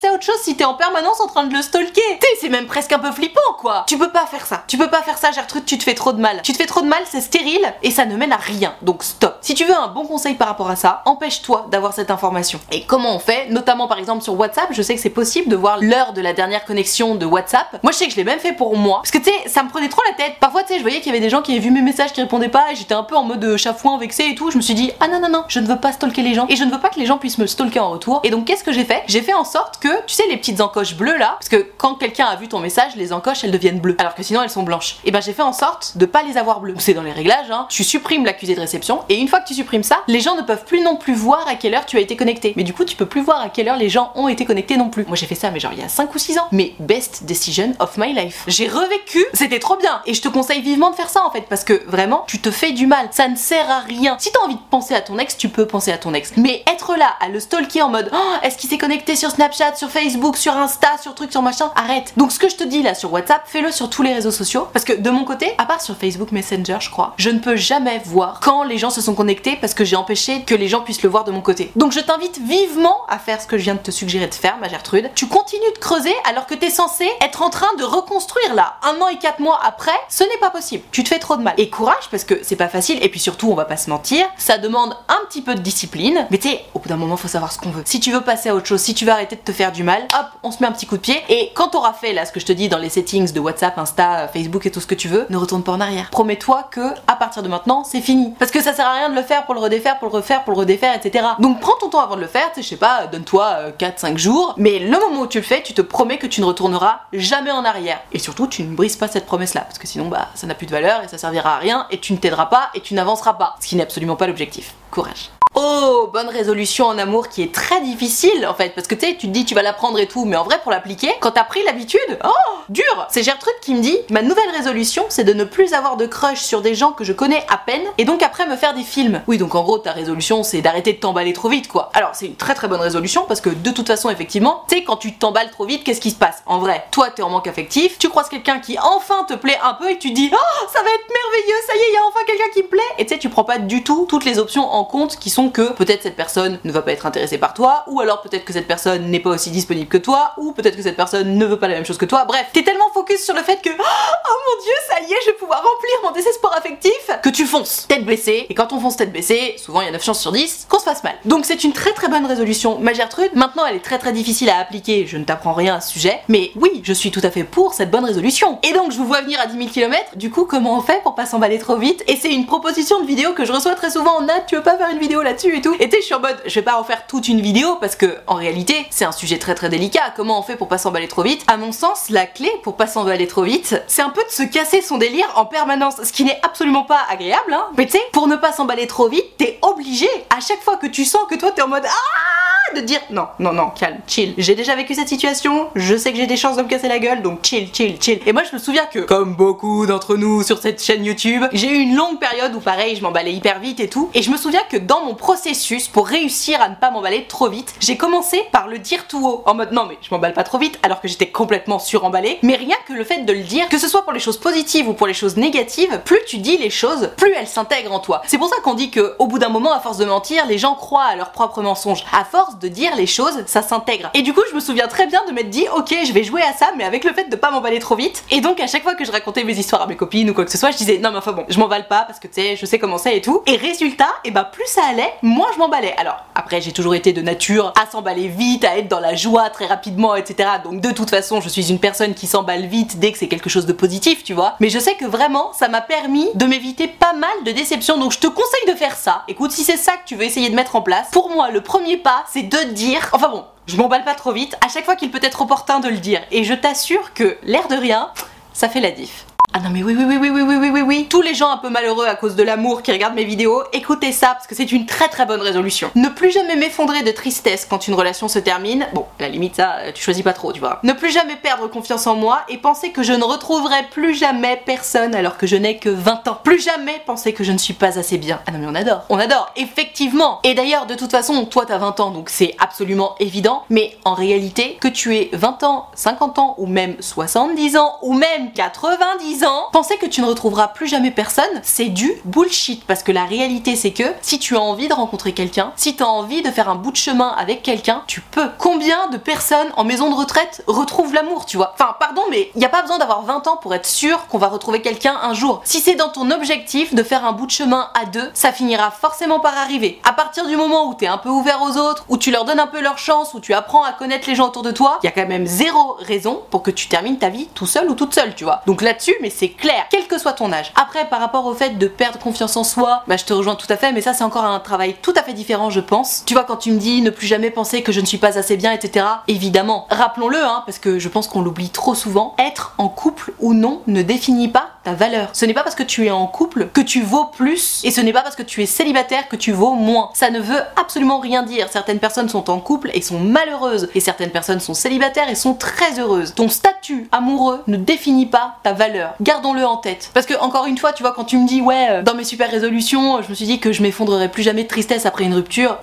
C'est 0.00 0.10
autre 0.10 0.22
chose 0.22 0.38
si 0.44 0.56
t'es 0.56 0.62
en 0.62 0.74
permanence 0.74 1.20
en 1.20 1.26
train 1.26 1.42
de 1.42 1.52
le 1.52 1.60
stalker. 1.60 2.00
T'sais, 2.20 2.28
c'est 2.40 2.48
même 2.48 2.68
presque 2.68 2.92
un 2.92 3.00
peu 3.00 3.10
flippant, 3.10 3.40
quoi. 3.58 3.82
Tu 3.88 3.98
peux 3.98 4.12
pas 4.12 4.26
faire 4.26 4.46
ça. 4.46 4.62
Tu 4.68 4.78
peux 4.78 4.88
pas 4.88 5.02
faire 5.02 5.18
ça, 5.18 5.32
Gertrude, 5.32 5.64
tu 5.64 5.76
te 5.76 5.82
fais 5.82 5.94
trop 5.94 6.12
de 6.12 6.20
mal. 6.20 6.40
Tu 6.44 6.52
te 6.52 6.56
fais 6.56 6.66
trop 6.66 6.82
de 6.82 6.86
mal, 6.86 7.02
c'est 7.04 7.20
stérile 7.20 7.74
et 7.82 7.90
ça 7.90 8.06
ne 8.06 8.14
mène 8.14 8.30
à 8.30 8.36
rien. 8.36 8.76
Donc 8.82 9.02
stop. 9.02 9.38
Si 9.40 9.54
tu 9.54 9.64
veux 9.64 9.74
un 9.74 9.88
bon 9.88 10.06
conseil 10.06 10.34
par 10.34 10.46
rapport 10.46 10.70
à 10.70 10.76
ça, 10.76 11.02
empêche-toi 11.04 11.66
d'avoir 11.72 11.94
cette 11.94 12.12
information. 12.12 12.60
Et 12.70 12.84
comment 12.84 13.16
on 13.16 13.18
fait? 13.18 13.48
Notamment 13.50 13.88
par 13.88 13.98
exemple 13.98 14.22
sur 14.22 14.38
WhatsApp, 14.38 14.68
je 14.70 14.82
sais 14.82 14.94
que 14.94 15.00
c'est 15.00 15.10
possible 15.10 15.48
de 15.48 15.56
voir 15.56 15.78
l'heure 15.80 16.12
de 16.12 16.20
la 16.20 16.32
dernière 16.32 16.64
connexion 16.64 17.16
de 17.16 17.26
WhatsApp. 17.26 17.82
Moi, 17.82 17.90
je 17.90 17.96
sais 17.96 18.06
que 18.06 18.12
je 18.12 18.18
l'ai 18.18 18.24
même 18.24 18.38
fait 18.38 18.52
pour 18.52 18.76
moi. 18.76 18.98
Parce 18.98 19.10
que 19.10 19.18
tu 19.18 19.24
sais, 19.24 19.48
ça 19.48 19.64
me 19.64 19.68
prenait 19.68 19.88
trop 19.88 20.02
la 20.06 20.12
tête. 20.12 20.36
Parfois, 20.38 20.62
tu 20.62 20.68
sais, 20.68 20.76
je 20.76 20.82
voyais 20.82 20.98
qu'il 21.00 21.08
y 21.12 21.16
avait 21.16 21.24
des 21.24 21.30
gens 21.30 21.42
qui 21.42 21.50
avaient 21.50 21.60
vu 21.60 21.72
mes 21.72 21.82
messages 21.82 22.12
qui 22.12 22.20
répondaient 22.20 22.48
pas 22.48 22.70
et 22.70 22.76
j'étais 22.76 22.94
un 22.94 23.02
peu 23.02 23.16
en 23.16 23.24
mode 23.24 23.42
euh, 23.42 23.56
chafouin, 23.56 23.98
vexé 23.98 24.28
et 24.28 24.36
tout. 24.36 24.52
Je 24.52 24.58
me 24.58 24.62
suis 24.62 24.74
dit, 24.74 24.92
ah 25.00 25.08
non, 25.08 25.18
non, 25.18 25.28
non, 25.28 25.44
je 25.48 25.58
ne 25.58 25.66
veux 25.66 25.80
pas 25.80 25.90
stalker 25.90 26.22
les 26.22 26.34
gens 26.34 26.46
et 26.48 26.54
je 26.54 26.62
ne 26.62 26.70
veux 26.70 26.78
pas 26.78 26.90
que 26.90 27.00
les 27.00 27.06
gens 27.06 27.18
puissent 27.18 27.38
me 27.38 27.48
stalker 27.48 27.80
en 27.80 27.90
retour. 27.90 28.20
Et 28.22 28.30
donc, 28.30 28.44
qu'est-ce 28.44 28.62
que 28.62 28.70
j'ai 28.70 28.84
fait? 28.84 29.02
J'ai 29.08 29.22
fait 29.22 29.34
en 29.34 29.44
sorte 29.44 29.78
que, 29.80 29.87
tu 30.06 30.14
sais, 30.14 30.26
les 30.28 30.36
petites 30.36 30.60
encoches 30.60 30.94
bleues 30.96 31.16
là, 31.16 31.36
parce 31.38 31.48
que 31.48 31.66
quand 31.76 31.94
quelqu'un 31.94 32.26
a 32.26 32.36
vu 32.36 32.48
ton 32.48 32.60
message, 32.60 32.92
les 32.96 33.12
encoches 33.12 33.44
elles 33.44 33.50
deviennent 33.50 33.80
bleues, 33.80 33.96
alors 33.98 34.14
que 34.14 34.22
sinon 34.22 34.42
elles 34.42 34.50
sont 34.50 34.62
blanches. 34.62 34.96
Et 35.04 35.10
ben 35.10 35.20
j'ai 35.20 35.32
fait 35.32 35.42
en 35.42 35.52
sorte 35.52 35.96
de 35.96 36.06
pas 36.06 36.22
les 36.22 36.36
avoir 36.36 36.60
bleues. 36.60 36.74
C'est 36.78 36.94
dans 36.94 37.02
les 37.02 37.12
réglages, 37.12 37.50
hein. 37.50 37.66
Tu 37.68 37.84
supprimes 37.84 38.24
l'accusé 38.24 38.54
de 38.54 38.60
réception, 38.60 39.02
et 39.08 39.16
une 39.16 39.28
fois 39.28 39.40
que 39.40 39.48
tu 39.48 39.54
supprimes 39.54 39.82
ça, 39.82 40.02
les 40.08 40.20
gens 40.20 40.36
ne 40.36 40.42
peuvent 40.42 40.64
plus 40.64 40.80
non 40.80 40.96
plus 40.96 41.14
voir 41.14 41.46
à 41.48 41.54
quelle 41.54 41.74
heure 41.74 41.86
tu 41.86 41.96
as 41.96 42.00
été 42.00 42.16
connecté. 42.16 42.52
Mais 42.56 42.64
du 42.64 42.72
coup, 42.72 42.84
tu 42.84 42.96
peux 42.96 43.06
plus 43.06 43.22
voir 43.22 43.40
à 43.40 43.48
quelle 43.48 43.68
heure 43.68 43.76
les 43.76 43.88
gens 43.88 44.12
ont 44.14 44.28
été 44.28 44.44
connectés 44.44 44.76
non 44.76 44.90
plus. 44.90 45.04
Moi 45.06 45.16
j'ai 45.16 45.26
fait 45.26 45.34
ça, 45.34 45.50
mais 45.50 45.60
genre 45.60 45.72
il 45.72 45.80
y 45.80 45.84
a 45.84 45.88
5 45.88 46.14
ou 46.14 46.18
6 46.18 46.38
ans. 46.38 46.48
Mais 46.52 46.74
best 46.78 47.24
decision 47.24 47.74
of 47.78 47.96
my 47.96 48.12
life. 48.12 48.44
J'ai 48.46 48.68
revécu, 48.68 49.24
c'était 49.32 49.58
trop 49.58 49.76
bien. 49.76 50.02
Et 50.06 50.14
je 50.14 50.22
te 50.22 50.28
conseille 50.28 50.62
vivement 50.62 50.90
de 50.90 50.96
faire 50.96 51.08
ça 51.08 51.24
en 51.24 51.30
fait, 51.30 51.42
parce 51.42 51.64
que 51.64 51.84
vraiment, 51.86 52.24
tu 52.26 52.40
te 52.40 52.50
fais 52.50 52.72
du 52.72 52.86
mal. 52.86 53.08
Ça 53.10 53.28
ne 53.28 53.36
sert 53.36 53.70
à 53.70 53.80
rien. 53.80 54.16
Si 54.18 54.30
t'as 54.32 54.40
envie 54.40 54.54
de 54.54 54.60
penser 54.70 54.94
à 54.94 55.00
ton 55.00 55.18
ex, 55.18 55.36
tu 55.36 55.48
peux 55.48 55.66
penser 55.66 55.92
à 55.92 55.98
ton 55.98 56.14
ex. 56.14 56.32
Mais 56.36 56.62
être 56.72 56.96
là 56.96 57.14
à 57.20 57.28
le 57.28 57.40
stalker 57.40 57.82
en 57.82 57.88
mode, 57.88 58.10
oh, 58.12 58.32
est-ce 58.42 58.56
qu'il 58.56 58.68
s'est 58.68 58.78
connecté 58.78 59.16
sur 59.16 59.30
Snapchat, 59.30 59.74
sur 59.78 59.90
Facebook, 59.90 60.36
sur 60.36 60.56
Insta, 60.56 60.98
sur 61.00 61.14
truc, 61.14 61.30
sur 61.30 61.40
machin, 61.40 61.70
arrête. 61.76 62.12
Donc 62.16 62.32
ce 62.32 62.40
que 62.40 62.48
je 62.48 62.56
te 62.56 62.64
dis 62.64 62.82
là 62.82 62.94
sur 62.94 63.12
WhatsApp, 63.12 63.42
fais-le 63.46 63.70
sur 63.70 63.88
tous 63.88 64.02
les 64.02 64.12
réseaux 64.12 64.32
sociaux. 64.32 64.66
Parce 64.72 64.84
que 64.84 64.92
de 64.92 65.10
mon 65.10 65.24
côté, 65.24 65.54
à 65.56 65.66
part 65.66 65.80
sur 65.80 65.96
Facebook 65.96 66.32
Messenger, 66.32 66.78
je 66.80 66.90
crois, 66.90 67.14
je 67.16 67.30
ne 67.30 67.38
peux 67.38 67.54
jamais 67.54 68.02
voir 68.04 68.40
quand 68.40 68.64
les 68.64 68.76
gens 68.76 68.90
se 68.90 69.00
sont 69.00 69.14
connectés 69.14 69.56
parce 69.56 69.74
que 69.74 69.84
j'ai 69.84 69.94
empêché 69.94 70.42
que 70.42 70.54
les 70.56 70.66
gens 70.66 70.80
puissent 70.80 71.04
le 71.04 71.08
voir 71.08 71.22
de 71.22 71.30
mon 71.30 71.40
côté. 71.40 71.70
Donc 71.76 71.92
je 71.92 72.00
t'invite 72.00 72.38
vivement 72.38 72.96
à 73.08 73.20
faire 73.20 73.40
ce 73.40 73.46
que 73.46 73.56
je 73.56 73.62
viens 73.62 73.76
de 73.76 73.80
te 73.80 73.92
suggérer 73.92 74.26
de 74.26 74.34
faire, 74.34 74.58
ma 74.58 74.68
Gertrude. 74.68 75.10
Tu 75.14 75.28
continues 75.28 75.72
de 75.72 75.78
creuser 75.78 76.14
alors 76.28 76.46
que 76.46 76.56
t'es 76.56 76.70
censé 76.70 77.08
être 77.20 77.42
en 77.42 77.50
train 77.50 77.72
de 77.78 77.84
reconstruire 77.84 78.54
là. 78.56 78.78
Un 78.82 79.00
an 79.00 79.06
et 79.06 79.18
quatre 79.18 79.38
mois 79.38 79.60
après, 79.64 79.92
ce 80.08 80.24
n'est 80.24 80.38
pas 80.40 80.50
possible. 80.50 80.82
Tu 80.90 81.04
te 81.04 81.08
fais 81.08 81.20
trop 81.20 81.36
de 81.36 81.42
mal. 81.42 81.54
Et 81.56 81.70
courage 81.70 82.08
parce 82.10 82.24
que 82.24 82.34
c'est 82.42 82.56
pas 82.56 82.68
facile. 82.68 82.98
Et 83.00 83.08
puis 83.08 83.20
surtout, 83.20 83.48
on 83.48 83.54
va 83.54 83.64
pas 83.64 83.76
se 83.76 83.90
mentir, 83.90 84.26
ça 84.38 84.58
demande 84.58 84.96
un 85.08 85.24
petit 85.28 85.40
peu 85.40 85.54
de 85.54 85.60
discipline. 85.60 86.26
Mais 86.32 86.38
tu 86.38 86.48
sais, 86.48 86.64
au 86.74 86.80
bout 86.80 86.88
d'un 86.88 86.96
moment, 86.96 87.16
faut 87.16 87.28
savoir 87.28 87.52
ce 87.52 87.58
qu'on 87.58 87.70
veut. 87.70 87.82
Si 87.84 88.00
tu 88.00 88.10
veux 88.10 88.22
passer 88.22 88.48
à 88.48 88.56
autre 88.56 88.66
chose, 88.66 88.80
si 88.80 88.94
tu 88.94 89.04
veux 89.04 89.12
arrêter 89.12 89.36
de 89.36 89.40
te 89.40 89.52
faire 89.52 89.67
du 89.70 89.82
mal, 89.82 90.02
hop, 90.18 90.26
on 90.42 90.50
se 90.50 90.62
met 90.62 90.68
un 90.68 90.72
petit 90.72 90.86
coup 90.86 90.96
de 90.96 91.02
pied. 91.02 91.22
Et 91.28 91.52
quand 91.54 91.68
t'auras 91.68 91.92
fait 91.92 92.12
là 92.12 92.26
ce 92.26 92.32
que 92.32 92.40
je 92.40 92.46
te 92.46 92.52
dis 92.52 92.68
dans 92.68 92.78
les 92.78 92.88
settings 92.88 93.32
de 93.32 93.40
WhatsApp, 93.40 93.78
Insta, 93.78 94.28
Facebook 94.28 94.66
et 94.66 94.70
tout 94.70 94.80
ce 94.80 94.86
que 94.86 94.94
tu 94.94 95.08
veux, 95.08 95.26
ne 95.30 95.36
retourne 95.36 95.62
pas 95.62 95.72
en 95.72 95.80
arrière. 95.80 96.10
Promets-toi 96.10 96.68
que 96.70 96.94
à 97.06 97.16
partir 97.16 97.42
de 97.42 97.48
maintenant, 97.48 97.84
c'est 97.84 98.00
fini. 98.00 98.34
Parce 98.38 98.50
que 98.50 98.62
ça 98.62 98.72
sert 98.72 98.86
à 98.86 98.94
rien 98.94 99.10
de 99.10 99.14
le 99.14 99.22
faire 99.22 99.44
pour 99.44 99.54
le 99.54 99.60
redéfaire, 99.60 99.98
pour 99.98 100.08
le 100.08 100.14
refaire, 100.14 100.44
pour 100.44 100.52
le 100.52 100.60
redéfaire, 100.60 100.94
etc. 100.94 101.26
Donc 101.38 101.60
prends 101.60 101.76
ton 101.80 101.88
temps 101.88 102.00
avant 102.00 102.16
de 102.16 102.20
le 102.20 102.26
faire, 102.26 102.48
tu 102.48 102.56
sais, 102.56 102.62
je 102.62 102.68
sais 102.68 102.76
pas, 102.76 103.06
donne-toi 103.06 103.70
4-5 103.78 104.16
jours. 104.16 104.54
Mais 104.56 104.78
le 104.78 104.98
moment 104.98 105.22
où 105.22 105.26
tu 105.26 105.38
le 105.38 105.44
fais, 105.44 105.62
tu 105.62 105.74
te 105.74 105.82
promets 105.82 106.18
que 106.18 106.26
tu 106.26 106.40
ne 106.40 106.46
retourneras 106.46 107.00
jamais 107.12 107.50
en 107.50 107.64
arrière. 107.64 108.00
Et 108.12 108.18
surtout, 108.18 108.46
tu 108.46 108.62
ne 108.62 108.74
brises 108.74 108.96
pas 108.96 109.08
cette 109.08 109.26
promesse-là. 109.26 109.62
Parce 109.62 109.78
que 109.78 109.86
sinon, 109.86 110.08
bah, 110.08 110.28
ça 110.34 110.46
n'a 110.46 110.54
plus 110.54 110.66
de 110.66 110.72
valeur 110.72 111.02
et 111.02 111.08
ça 111.08 111.18
servira 111.18 111.56
à 111.56 111.58
rien 111.58 111.86
et 111.90 111.98
tu 111.98 112.12
ne 112.12 112.18
t'aideras 112.18 112.46
pas 112.46 112.70
et 112.74 112.80
tu 112.80 112.94
n'avanceras 112.94 113.34
pas. 113.34 113.56
Ce 113.60 113.66
qui 113.66 113.76
n'est 113.76 113.82
absolument 113.82 114.16
pas 114.16 114.26
l'objectif. 114.26 114.74
Courage. 114.90 115.30
Oh, 115.60 116.08
bonne 116.12 116.28
résolution 116.28 116.86
en 116.86 116.98
amour 116.98 117.28
qui 117.28 117.42
est 117.42 117.52
très 117.52 117.80
difficile 117.80 118.46
en 118.46 118.54
fait, 118.54 118.76
parce 118.76 118.86
que 118.86 118.94
tu 118.94 119.06
sais, 119.06 119.16
tu 119.16 119.26
te 119.26 119.32
dis 119.32 119.44
tu 119.44 119.56
vas 119.56 119.62
l'apprendre 119.62 119.98
et 119.98 120.06
tout, 120.06 120.24
mais 120.24 120.36
en 120.36 120.44
vrai 120.44 120.60
pour 120.62 120.70
l'appliquer, 120.70 121.12
quand 121.18 121.32
t'as 121.32 121.42
pris 121.42 121.64
l'habitude, 121.64 121.98
oh, 122.24 122.52
dur 122.68 122.84
C'est 123.10 123.24
Gertrude 123.24 123.56
qui 123.60 123.74
me 123.74 123.80
dit, 123.80 123.98
ma 124.08 124.22
nouvelle 124.22 124.50
résolution 124.56 125.06
c'est 125.08 125.24
de 125.24 125.32
ne 125.32 125.42
plus 125.42 125.72
avoir 125.72 125.96
de 125.96 126.06
crush 126.06 126.38
sur 126.38 126.62
des 126.62 126.76
gens 126.76 126.92
que 126.92 127.02
je 127.02 127.12
connais 127.12 127.44
à 127.50 127.56
peine, 127.56 127.82
et 127.98 128.04
donc 128.04 128.22
après 128.22 128.46
me 128.46 128.54
faire 128.54 128.72
des 128.72 128.84
films. 128.84 129.20
Oui, 129.26 129.36
donc 129.36 129.56
en 129.56 129.64
gros 129.64 129.78
ta 129.78 129.90
résolution 129.90 130.44
c'est 130.44 130.60
d'arrêter 130.60 130.92
de 130.92 130.98
t'emballer 130.98 131.32
trop 131.32 131.48
vite 131.48 131.66
quoi. 131.66 131.90
Alors 131.92 132.10
c'est 132.12 132.26
une 132.26 132.36
très 132.36 132.54
très 132.54 132.68
bonne 132.68 132.80
résolution, 132.80 133.24
parce 133.26 133.40
que 133.40 133.50
de 133.50 133.70
toute 133.72 133.88
façon 133.88 134.10
effectivement, 134.10 134.62
tu 134.68 134.76
sais, 134.76 134.84
quand 134.84 134.96
tu 134.96 135.14
t'emballes 135.14 135.50
trop 135.50 135.64
vite, 135.64 135.82
qu'est-ce 135.82 136.00
qui 136.00 136.12
se 136.12 136.18
passe? 136.18 136.44
En 136.46 136.60
vrai, 136.60 136.86
toi 136.92 137.08
t'es 137.10 137.22
en 137.22 137.30
manque 137.30 137.48
affectif, 137.48 137.98
tu 137.98 138.08
croises 138.08 138.28
quelqu'un 138.28 138.60
qui 138.60 138.78
enfin 138.78 139.24
te 139.24 139.34
plaît 139.34 139.58
un 139.64 139.74
peu 139.74 139.90
et 139.90 139.98
tu 139.98 140.12
dis, 140.12 140.30
oh, 140.32 140.66
ça 140.72 140.82
va 140.82 140.88
être 140.88 141.08
merveilleux, 141.08 141.60
ça 141.66 141.74
y 141.74 141.78
est, 141.78 141.90
il 141.90 141.94
y 141.94 141.96
a 141.96 142.06
enfin 142.06 142.20
quelqu'un 142.28 142.50
qui 142.54 142.62
me 142.62 142.68
plaît, 142.68 142.80
et 142.98 143.06
tu 143.06 143.14
sais, 143.14 143.18
tu 143.18 143.28
prends 143.28 143.42
pas 143.42 143.58
du 143.58 143.82
tout 143.82 144.06
toutes 144.08 144.24
les 144.24 144.38
options 144.38 144.70
en 144.70 144.84
compte 144.84 145.16
qui 145.16 145.30
sont 145.30 145.47
que 145.50 145.72
peut-être 145.72 146.02
cette 146.02 146.16
personne 146.16 146.58
ne 146.64 146.72
va 146.72 146.82
pas 146.82 146.92
être 146.92 147.06
intéressée 147.06 147.38
par 147.38 147.54
toi, 147.54 147.84
ou 147.88 148.00
alors 148.00 148.22
peut-être 148.22 148.44
que 148.44 148.52
cette 148.52 148.66
personne 148.66 149.10
n'est 149.10 149.20
pas 149.20 149.30
aussi 149.30 149.50
disponible 149.50 149.88
que 149.88 149.98
toi, 149.98 150.32
ou 150.36 150.52
peut-être 150.52 150.76
que 150.76 150.82
cette 150.82 150.96
personne 150.96 151.36
ne 151.36 151.46
veut 151.46 151.58
pas 151.58 151.68
la 151.68 151.74
même 151.74 151.86
chose 151.86 151.98
que 151.98 152.04
toi. 152.04 152.24
Bref, 152.24 152.46
t'es 152.52 152.62
tellement 152.62 152.90
focus 152.92 153.24
sur 153.24 153.34
le 153.34 153.42
fait 153.42 153.60
que 153.62 153.70
oh 153.70 153.74
mon 153.78 154.62
dieu, 154.62 154.72
ça 154.88 155.00
y 155.00 155.12
est, 155.12 155.20
je 155.22 155.30
vais 155.30 155.36
pouvoir 155.36 155.62
remplir 155.62 155.92
mon 156.04 156.10
désespoir 156.12 156.56
affectif 156.56 157.10
que 157.22 157.28
tu 157.28 157.46
fonces 157.46 157.86
tête 157.88 158.04
baissée. 158.04 158.46
Et 158.48 158.54
quand 158.54 158.72
on 158.72 158.80
fonce 158.80 158.96
tête 158.96 159.12
baissée, 159.12 159.56
souvent 159.58 159.80
il 159.80 159.86
y 159.86 159.88
a 159.88 159.92
9 159.92 160.04
chances 160.04 160.20
sur 160.20 160.32
10 160.32 160.66
qu'on 160.68 160.78
se 160.78 160.84
fasse 160.84 161.02
mal. 161.04 161.14
Donc 161.24 161.44
c'est 161.44 161.64
une 161.64 161.72
très 161.72 161.92
très 161.92 162.08
bonne 162.08 162.26
résolution, 162.26 162.78
ma 162.78 162.92
Gertrude. 162.92 163.30
Maintenant, 163.34 163.64
elle 163.66 163.76
est 163.76 163.84
très 163.84 163.98
très 163.98 164.12
difficile 164.12 164.50
à 164.50 164.58
appliquer. 164.58 165.06
Je 165.06 165.16
ne 165.16 165.24
t'apprends 165.24 165.52
rien 165.52 165.76
à 165.76 165.80
ce 165.80 165.92
sujet, 165.92 166.20
mais 166.28 166.50
oui, 166.56 166.80
je 166.84 166.92
suis 166.92 167.10
tout 167.10 167.20
à 167.22 167.30
fait 167.30 167.44
pour 167.44 167.74
cette 167.74 167.90
bonne 167.90 168.04
résolution. 168.04 168.58
Et 168.62 168.72
donc 168.72 168.92
je 168.92 168.98
vous 168.98 169.06
vois 169.06 169.22
venir 169.22 169.40
à 169.40 169.46
10 169.46 169.56
000 169.56 169.70
km. 169.70 170.16
Du 170.16 170.30
coup, 170.30 170.44
comment 170.44 170.76
on 170.76 170.82
fait 170.82 171.02
pour 171.02 171.14
pas 171.14 171.26
s'emballer 171.26 171.58
trop 171.58 171.76
vite? 171.76 172.02
Et 172.06 172.16
c'est 172.16 172.30
une 172.30 172.46
proposition 172.46 173.00
de 173.00 173.06
vidéo 173.06 173.32
que 173.32 173.44
je 173.44 173.52
reçois 173.52 173.74
très 173.74 173.90
souvent. 173.90 174.20
Nat, 174.22 174.40
tu 174.46 174.56
veux 174.56 174.62
pas 174.62 174.76
faire 174.76 174.90
une 174.90 174.98
vidéo 174.98 175.22
et 175.46 175.60
tout 175.62 175.74
Et 175.78 175.88
tu 175.88 175.98
je 175.98 176.04
suis 176.04 176.14
en 176.14 176.20
mode, 176.20 176.36
je 176.46 176.54
vais 176.54 176.62
pas 176.62 176.78
en 176.78 176.84
faire 176.84 177.06
toute 177.06 177.28
une 177.28 177.40
vidéo 177.40 177.76
parce 177.80 177.96
que 177.96 178.18
en 178.26 178.34
réalité, 178.34 178.86
c'est 178.90 179.04
un 179.04 179.12
sujet 179.12 179.38
très 179.38 179.54
très 179.54 179.68
délicat. 179.68 180.12
Comment 180.16 180.38
on 180.38 180.42
fait 180.42 180.56
pour 180.56 180.68
pas 180.68 180.78
s'emballer 180.78 181.08
trop 181.08 181.22
vite? 181.22 181.44
À 181.46 181.56
mon 181.56 181.72
sens, 181.72 182.10
la 182.10 182.26
clé 182.26 182.50
pour 182.62 182.76
pas 182.76 182.86
s'emballer 182.86 183.26
trop 183.26 183.42
vite, 183.42 183.80
c'est 183.86 184.02
un 184.02 184.10
peu 184.10 184.22
de 184.24 184.30
se 184.30 184.42
casser 184.42 184.82
son 184.82 184.98
délire 184.98 185.26
en 185.36 185.46
permanence, 185.46 186.02
ce 186.02 186.12
qui 186.12 186.24
n'est 186.24 186.40
absolument 186.42 186.84
pas 186.84 187.00
agréable. 187.08 187.52
Hein. 187.52 187.66
Mais 187.76 187.86
tu 187.86 187.92
sais, 187.92 188.02
pour 188.12 188.26
ne 188.26 188.36
pas 188.36 188.52
s'emballer 188.52 188.86
trop 188.86 189.08
vite, 189.08 189.36
t'es 189.36 189.58
obligé 189.62 190.08
à 190.30 190.40
chaque 190.40 190.62
fois 190.62 190.76
que 190.76 190.86
tu 190.86 191.04
sens 191.04 191.22
que 191.30 191.36
toi 191.36 191.50
t'es 191.52 191.62
en 191.62 191.68
mode 191.68 191.84
ah 191.86 192.74
de 192.74 192.80
dire 192.80 193.00
non, 193.10 193.26
non, 193.38 193.52
non, 193.52 193.70
calme, 193.70 193.98
chill. 194.06 194.34
J'ai 194.36 194.54
déjà 194.54 194.74
vécu 194.74 194.94
cette 194.94 195.08
situation, 195.08 195.68
je 195.74 195.96
sais 195.96 196.12
que 196.12 196.18
j'ai 196.18 196.26
des 196.26 196.36
chances 196.36 196.56
de 196.56 196.62
me 196.62 196.68
casser 196.68 196.88
la 196.88 196.98
gueule, 196.98 197.22
donc 197.22 197.40
chill, 197.42 197.68
chill, 197.72 197.96
chill. 198.00 198.20
Et 198.26 198.32
moi 198.32 198.42
je 198.48 198.54
me 198.54 198.60
souviens 198.60 198.86
que, 198.86 199.00
comme 199.00 199.34
beaucoup 199.34 199.86
d'entre 199.86 200.16
nous 200.16 200.42
sur 200.42 200.58
cette 200.58 200.82
chaîne 200.82 201.04
YouTube, 201.04 201.44
j'ai 201.52 201.68
eu 201.68 201.78
une 201.78 201.94
longue 201.94 202.18
période 202.18 202.54
où 202.54 202.60
pareil, 202.60 202.96
je 202.96 203.02
m'emballais 203.02 203.32
hyper 203.32 203.60
vite 203.60 203.80
et 203.80 203.88
tout. 203.88 204.10
Et 204.14 204.22
je 204.22 204.30
me 204.30 204.36
souviens 204.36 204.62
que 204.70 204.76
dans 204.76 205.04
mon 205.04 205.14
processus, 205.28 205.88
pour 205.88 206.06
réussir 206.06 206.58
à 206.62 206.70
ne 206.70 206.74
pas 206.74 206.90
m'emballer 206.90 207.26
trop 207.26 207.50
vite, 207.50 207.74
j'ai 207.80 207.98
commencé 207.98 208.42
par 208.50 208.66
le 208.66 208.78
dire 208.78 209.06
tout 209.06 209.28
haut, 209.28 209.42
en 209.44 209.54
mode 209.54 209.72
non 209.72 209.84
mais 209.84 209.98
je 210.00 210.08
m'emballe 210.10 210.32
pas 210.32 210.42
trop 210.42 210.56
vite, 210.56 210.78
alors 210.82 211.02
que 211.02 211.08
j'étais 211.08 211.28
complètement 211.28 211.78
suremballée. 211.78 212.38
Mais 212.40 212.56
rien 212.56 212.76
que 212.86 212.94
le 212.94 213.04
fait 213.04 213.26
de 213.26 213.32
le 213.34 213.42
dire, 213.42 213.68
que 213.68 213.76
ce 213.76 213.88
soit 213.88 214.04
pour 214.04 214.14
les 214.14 214.20
choses 214.20 214.38
positives 214.38 214.88
ou 214.88 214.94
pour 214.94 215.06
les 215.06 215.12
choses 215.12 215.36
négatives, 215.36 216.00
plus 216.06 216.18
tu 216.26 216.38
dis 216.38 216.56
les 216.56 216.70
choses, 216.70 217.10
plus 217.18 217.30
elles 217.34 217.46
s'intègrent 217.46 217.92
en 217.92 218.00
toi. 218.00 218.22
C'est 218.26 218.38
pour 218.38 218.48
ça 218.48 218.56
qu'on 218.64 218.72
dit 218.72 218.90
que 218.90 219.16
au 219.18 219.26
bout 219.26 219.38
d'un 219.38 219.50
moment, 219.50 219.70
à 219.74 219.80
force 219.80 219.98
de 219.98 220.06
mentir, 220.06 220.46
les 220.46 220.56
gens 220.56 220.74
croient 220.74 221.04
à 221.04 221.14
leurs 221.14 221.32
propres 221.32 221.60
mensonges. 221.60 222.06
À 222.18 222.24
force 222.24 222.58
de 222.58 222.68
dire 222.68 222.96
les 222.96 223.06
choses, 223.06 223.44
ça 223.44 223.60
s'intègre. 223.60 224.08
Et 224.14 224.22
du 224.22 224.32
coup, 224.32 224.40
je 224.48 224.54
me 224.54 224.60
souviens 224.60 224.88
très 224.88 225.06
bien 225.08 225.20
de 225.28 225.32
m'être 225.32 225.50
dit, 225.50 225.66
ok, 225.76 225.94
je 226.06 226.12
vais 226.14 226.24
jouer 226.24 226.40
à 226.40 226.54
ça, 226.54 226.70
mais 226.78 226.84
avec 226.84 227.04
le 227.04 227.12
fait 227.12 227.28
de 227.28 227.36
pas 227.36 227.50
m'emballer 227.50 227.80
trop 227.80 227.96
vite. 227.96 228.24
Et 228.30 228.40
donc, 228.40 228.60
à 228.60 228.66
chaque 228.66 228.82
fois 228.82 228.94
que 228.94 229.04
je 229.04 229.12
racontais 229.12 229.44
mes 229.44 229.58
histoires 229.58 229.82
à 229.82 229.86
mes 229.86 229.96
copines 229.96 230.30
ou 230.30 230.32
quoi 230.32 230.46
que 230.46 230.50
ce 230.50 230.56
soit, 230.56 230.70
je 230.70 230.78
disais, 230.78 230.96
non, 230.96 231.10
mais 231.10 231.18
enfin 231.18 231.32
bon, 231.32 231.44
je 231.50 231.58
m'emballe 231.58 231.86
pas 231.86 232.04
parce 232.06 232.18
que 232.18 232.28
tu 232.28 232.40
sais, 232.40 232.56
je 232.56 232.64
sais 232.64 232.78
comment 232.78 232.96
c'est 232.96 233.14
et 233.14 233.20
tout. 233.20 233.42
Et 233.44 233.56
résultat, 233.56 234.08
et 234.24 234.28
eh 234.28 234.30
bah, 234.30 234.44
ben, 234.44 234.50
plus 234.52 234.66
ça 234.66 234.82
allait, 234.88 235.07
moins 235.22 235.48
je 235.54 235.58
m'emballais. 235.58 235.94
Alors, 235.96 236.24
après, 236.34 236.60
j'ai 236.60 236.72
toujours 236.72 236.94
été 236.94 237.12
de 237.12 237.22
nature 237.22 237.72
à 237.80 237.90
s'emballer 237.90 238.28
vite, 238.28 238.64
à 238.64 238.78
être 238.78 238.88
dans 238.88 239.00
la 239.00 239.14
joie 239.14 239.50
très 239.50 239.66
rapidement, 239.66 240.14
etc. 240.16 240.48
Donc, 240.64 240.80
de 240.80 240.90
toute 240.90 241.10
façon, 241.10 241.40
je 241.40 241.48
suis 241.48 241.70
une 241.70 241.78
personne 241.78 242.14
qui 242.14 242.26
s'emballe 242.26 242.66
vite 242.66 242.98
dès 242.98 243.12
que 243.12 243.18
c'est 243.18 243.28
quelque 243.28 243.50
chose 243.50 243.66
de 243.66 243.72
positif, 243.72 244.24
tu 244.24 244.34
vois. 244.34 244.56
Mais 244.60 244.70
je 244.70 244.78
sais 244.78 244.94
que 244.94 245.04
vraiment, 245.04 245.52
ça 245.52 245.68
m'a 245.68 245.80
permis 245.80 246.28
de 246.34 246.46
m'éviter 246.46 246.88
pas 246.88 247.12
mal 247.12 247.30
de 247.44 247.52
déceptions. 247.52 247.98
Donc, 247.98 248.12
je 248.12 248.18
te 248.18 248.26
conseille 248.26 248.66
de 248.68 248.74
faire 248.74 248.96
ça. 248.96 249.24
Écoute, 249.28 249.52
si 249.52 249.64
c'est 249.64 249.76
ça 249.76 249.92
que 249.92 250.06
tu 250.06 250.16
veux 250.16 250.24
essayer 250.24 250.50
de 250.50 250.54
mettre 250.54 250.76
en 250.76 250.82
place, 250.82 251.08
pour 251.12 251.30
moi, 251.30 251.50
le 251.50 251.60
premier 251.60 251.96
pas, 251.96 252.24
c'est 252.32 252.42
de 252.42 252.72
dire, 252.72 253.10
enfin 253.12 253.28
bon, 253.28 253.44
je 253.66 253.76
m'emballe 253.76 254.04
pas 254.04 254.14
trop 254.14 254.32
vite, 254.32 254.56
à 254.64 254.68
chaque 254.68 254.84
fois 254.84 254.96
qu'il 254.96 255.10
peut 255.10 255.20
être 255.22 255.42
opportun 255.42 255.80
de 255.80 255.88
le 255.88 255.98
dire. 255.98 256.20
Et 256.30 256.44
je 256.44 256.54
t'assure 256.54 257.12
que 257.14 257.36
l'air 257.42 257.68
de 257.68 257.76
rien, 257.76 258.10
ça 258.52 258.68
fait 258.68 258.80
la 258.80 258.90
diff. 258.90 259.26
Ah 259.54 259.60
non 259.60 259.70
mais 259.70 259.82
oui 259.82 259.94
oui 259.96 260.04
oui 260.06 260.18
oui 260.20 260.30
oui 260.30 260.42
oui 260.42 260.56
oui 260.60 260.70
oui 260.70 260.80
oui 260.82 261.06
Tous 261.08 261.22
les 261.22 261.32
gens 261.32 261.50
un 261.50 261.56
peu 261.56 261.70
malheureux 261.70 262.06
à 262.06 262.14
cause 262.16 262.36
de 262.36 262.42
l'amour 262.42 262.82
qui 262.82 262.92
regardent 262.92 263.14
mes 263.14 263.24
vidéos, 263.24 263.62
écoutez 263.72 264.12
ça 264.12 264.28
parce 264.34 264.46
que 264.46 264.54
c'est 264.54 264.70
une 264.70 264.84
très 264.84 265.08
très 265.08 265.24
bonne 265.24 265.40
résolution. 265.40 265.90
Ne 265.94 266.10
plus 266.10 266.30
jamais 266.30 266.54
m'effondrer 266.54 267.02
de 267.02 267.10
tristesse 267.12 267.66
quand 267.68 267.88
une 267.88 267.94
relation 267.94 268.28
se 268.28 268.38
termine. 268.38 268.86
Bon, 268.92 269.06
la 269.18 269.30
limite 269.30 269.56
ça, 269.56 269.76
tu 269.94 270.02
choisis 270.02 270.22
pas 270.22 270.34
trop, 270.34 270.52
tu 270.52 270.60
vois. 270.60 270.80
Ne 270.82 270.92
plus 270.92 271.10
jamais 271.10 271.36
perdre 271.36 271.66
confiance 271.66 272.06
en 272.06 272.14
moi 272.14 272.42
et 272.50 272.58
penser 272.58 272.90
que 272.90 273.02
je 273.02 273.14
ne 273.14 273.24
retrouverai 273.24 273.84
plus 273.90 274.14
jamais 274.14 274.60
personne 274.66 275.14
alors 275.14 275.38
que 275.38 275.46
je 275.46 275.56
n'ai 275.56 275.78
que 275.78 275.88
20 275.88 276.28
ans. 276.28 276.38
Plus 276.44 276.62
jamais 276.62 277.00
penser 277.06 277.32
que 277.32 277.42
je 277.42 277.52
ne 277.52 277.58
suis 277.58 277.74
pas 277.74 277.98
assez 277.98 278.18
bien. 278.18 278.40
Ah 278.46 278.50
non 278.50 278.58
mais 278.58 278.66
on 278.68 278.74
adore. 278.74 279.06
On 279.08 279.18
adore, 279.18 279.50
effectivement. 279.56 280.40
Et 280.44 280.52
d'ailleurs, 280.52 280.84
de 280.84 280.94
toute 280.94 281.10
façon, 281.10 281.46
toi 281.46 281.64
t'as 281.66 281.78
20 281.78 282.00
ans 282.00 282.10
donc 282.10 282.28
c'est 282.28 282.54
absolument 282.58 283.14
évident. 283.18 283.64
Mais 283.70 283.96
en 284.04 284.12
réalité, 284.12 284.76
que 284.78 284.88
tu 284.88 285.16
aies 285.16 285.30
20 285.32 285.62
ans, 285.62 285.86
50 285.94 286.38
ans 286.38 286.54
ou 286.58 286.66
même 286.66 286.96
70 287.00 287.78
ans 287.78 287.96
ou 288.02 288.12
même 288.12 288.52
90 288.52 289.37
penser 289.72 289.96
que 289.96 290.06
tu 290.06 290.20
ne 290.20 290.26
retrouveras 290.26 290.68
plus 290.68 290.86
jamais 290.86 291.10
personne, 291.10 291.44
c'est 291.62 291.86
du 291.86 292.12
bullshit. 292.24 292.84
Parce 292.84 293.02
que 293.02 293.12
la 293.12 293.24
réalité, 293.24 293.76
c'est 293.76 293.92
que 293.92 294.04
si 294.22 294.38
tu 294.38 294.56
as 294.56 294.60
envie 294.60 294.88
de 294.88 294.94
rencontrer 294.94 295.32
quelqu'un, 295.32 295.72
si 295.76 295.96
tu 295.96 296.02
as 296.02 296.08
envie 296.08 296.42
de 296.42 296.50
faire 296.50 296.68
un 296.68 296.74
bout 296.74 296.92
de 296.92 296.96
chemin 296.96 297.34
avec 297.38 297.62
quelqu'un, 297.62 298.02
tu 298.06 298.20
peux. 298.20 298.50
Combien 298.58 299.08
de 299.08 299.16
personnes 299.16 299.68
en 299.76 299.84
maison 299.84 300.10
de 300.10 300.14
retraite 300.14 300.62
retrouvent 300.66 301.14
l'amour, 301.14 301.46
tu 301.46 301.56
vois? 301.56 301.72
Enfin, 301.74 301.94
pardon, 301.98 302.22
mais 302.30 302.50
il 302.54 302.58
n'y 302.58 302.64
a 302.64 302.70
pas 302.70 302.82
besoin 302.82 302.98
d'avoir 302.98 303.22
20 303.22 303.46
ans 303.46 303.56
pour 303.56 303.74
être 303.74 303.86
sûr 303.86 304.26
qu'on 304.28 304.38
va 304.38 304.48
retrouver 304.48 304.82
quelqu'un 304.82 305.18
un 305.22 305.34
jour. 305.34 305.60
Si 305.64 305.80
c'est 305.80 305.94
dans 305.94 306.08
ton 306.08 306.30
objectif 306.30 306.94
de 306.94 307.02
faire 307.02 307.24
un 307.24 307.32
bout 307.32 307.46
de 307.46 307.50
chemin 307.50 307.90
à 308.00 308.06
deux, 308.06 308.30
ça 308.34 308.52
finira 308.52 308.90
forcément 308.90 309.40
par 309.40 309.56
arriver. 309.56 310.00
À 310.04 310.12
partir 310.12 310.46
du 310.46 310.56
moment 310.56 310.88
où 310.88 310.94
tu 310.94 311.04
es 311.04 311.08
un 311.08 311.18
peu 311.18 311.28
ouvert 311.28 311.62
aux 311.62 311.76
autres, 311.76 312.04
où 312.08 312.16
tu 312.16 312.30
leur 312.30 312.44
donnes 312.44 312.60
un 312.60 312.66
peu 312.66 312.80
leur 312.80 312.98
chance, 312.98 313.34
où 313.34 313.40
tu 313.40 313.54
apprends 313.54 313.84
à 313.84 313.92
connaître 313.92 314.28
les 314.28 314.34
gens 314.34 314.48
autour 314.48 314.62
de 314.62 314.70
toi, 314.70 314.98
il 315.02 315.06
y 315.06 315.08
a 315.08 315.12
quand 315.12 315.26
même 315.26 315.46
zéro 315.46 315.96
raison 316.00 316.42
pour 316.50 316.62
que 316.62 316.70
tu 316.70 316.88
termines 316.88 317.18
ta 317.18 317.28
vie 317.28 317.48
tout 317.54 317.66
seul 317.66 317.88
ou 317.88 317.94
toute 317.94 318.14
seule, 318.14 318.34
tu 318.34 318.44
vois. 318.44 318.62
Donc 318.66 318.82
là-dessus, 318.82 319.14
mais 319.20 319.27
c'est 319.30 319.50
clair, 319.50 319.86
quel 319.90 320.06
que 320.06 320.18
soit 320.18 320.32
ton 320.32 320.52
âge. 320.52 320.72
Après, 320.74 321.08
par 321.08 321.20
rapport 321.20 321.46
au 321.46 321.54
fait 321.54 321.78
de 321.78 321.86
perdre 321.86 322.18
confiance 322.18 322.56
en 322.56 322.64
soi, 322.64 323.02
bah 323.06 323.16
je 323.16 323.24
te 323.24 323.32
rejoins 323.32 323.54
tout 323.54 323.66
à 323.70 323.76
fait, 323.76 323.92
mais 323.92 324.00
ça 324.00 324.14
c'est 324.14 324.24
encore 324.24 324.44
un 324.44 324.60
travail 324.60 324.96
tout 325.02 325.14
à 325.16 325.22
fait 325.22 325.32
différent, 325.32 325.70
je 325.70 325.80
pense. 325.80 326.24
Tu 326.26 326.34
vois, 326.34 326.44
quand 326.44 326.56
tu 326.56 326.72
me 326.72 326.78
dis 326.78 327.02
ne 327.02 327.10
plus 327.10 327.26
jamais 327.26 327.50
penser 327.50 327.82
que 327.82 327.92
je 327.92 328.00
ne 328.00 328.06
suis 328.06 328.18
pas 328.18 328.38
assez 328.38 328.56
bien, 328.56 328.72
etc. 328.72 329.06
Évidemment, 329.26 329.86
rappelons-le, 329.90 330.42
hein, 330.42 330.62
parce 330.66 330.78
que 330.78 330.98
je 330.98 331.08
pense 331.08 331.28
qu'on 331.28 331.42
l'oublie 331.42 331.70
trop 331.70 331.94
souvent, 331.94 332.34
être 332.38 332.74
en 332.78 332.88
couple 332.88 333.32
ou 333.40 333.54
non 333.54 333.82
ne 333.86 334.02
définit 334.02 334.48
pas 334.48 334.77
ta 334.84 334.94
valeur. 334.94 335.30
Ce 335.32 335.44
n'est 335.44 335.54
pas 335.54 335.62
parce 335.62 335.74
que 335.74 335.82
tu 335.82 336.06
es 336.06 336.10
en 336.10 336.26
couple 336.26 336.68
que 336.72 336.80
tu 336.80 337.02
vaux 337.02 337.26
plus, 337.26 337.82
et 337.84 337.90
ce 337.90 338.00
n'est 338.00 338.12
pas 338.12 338.22
parce 338.22 338.36
que 338.36 338.42
tu 338.42 338.62
es 338.62 338.66
célibataire 338.66 339.28
que 339.28 339.36
tu 339.36 339.52
vaux 339.52 339.74
moins. 339.74 340.10
Ça 340.14 340.30
ne 340.30 340.40
veut 340.40 340.60
absolument 340.76 341.20
rien 341.20 341.42
dire. 341.42 341.68
Certaines 341.70 341.98
personnes 341.98 342.28
sont 342.28 342.50
en 342.50 342.60
couple 342.60 342.90
et 342.94 343.02
sont 343.02 343.20
malheureuses, 343.20 343.88
et 343.94 344.00
certaines 344.00 344.30
personnes 344.30 344.60
sont 344.60 344.74
célibataires 344.74 345.28
et 345.28 345.34
sont 345.34 345.54
très 345.54 345.98
heureuses. 345.98 346.34
Ton 346.34 346.48
statut 346.48 347.08
amoureux 347.12 347.62
ne 347.66 347.76
définit 347.76 348.26
pas 348.26 348.56
ta 348.62 348.72
valeur 348.72 349.14
gardons-le 349.20 349.64
en 349.64 349.76
tête. 349.76 350.10
Parce 350.14 350.26
que 350.26 350.34
encore 350.40 350.66
une 350.66 350.78
fois, 350.78 350.92
tu 350.92 351.02
vois, 351.02 351.12
quand 351.12 351.24
tu 351.24 351.36
me 351.36 351.46
dis 351.46 351.60
ouais, 351.60 351.88
euh, 351.90 352.02
dans 352.02 352.14
mes 352.14 352.24
super 352.24 352.50
résolutions, 352.50 353.22
je 353.22 353.28
me 353.28 353.34
suis 353.34 353.46
dit 353.46 353.60
que 353.60 353.72
je 353.72 353.82
m'effondrerais 353.82 354.28
plus 354.28 354.42
jamais 354.42 354.62
de 354.62 354.68
tristesse 354.68 355.06
après 355.06 355.24
une 355.24 355.34
rupture 355.34 355.78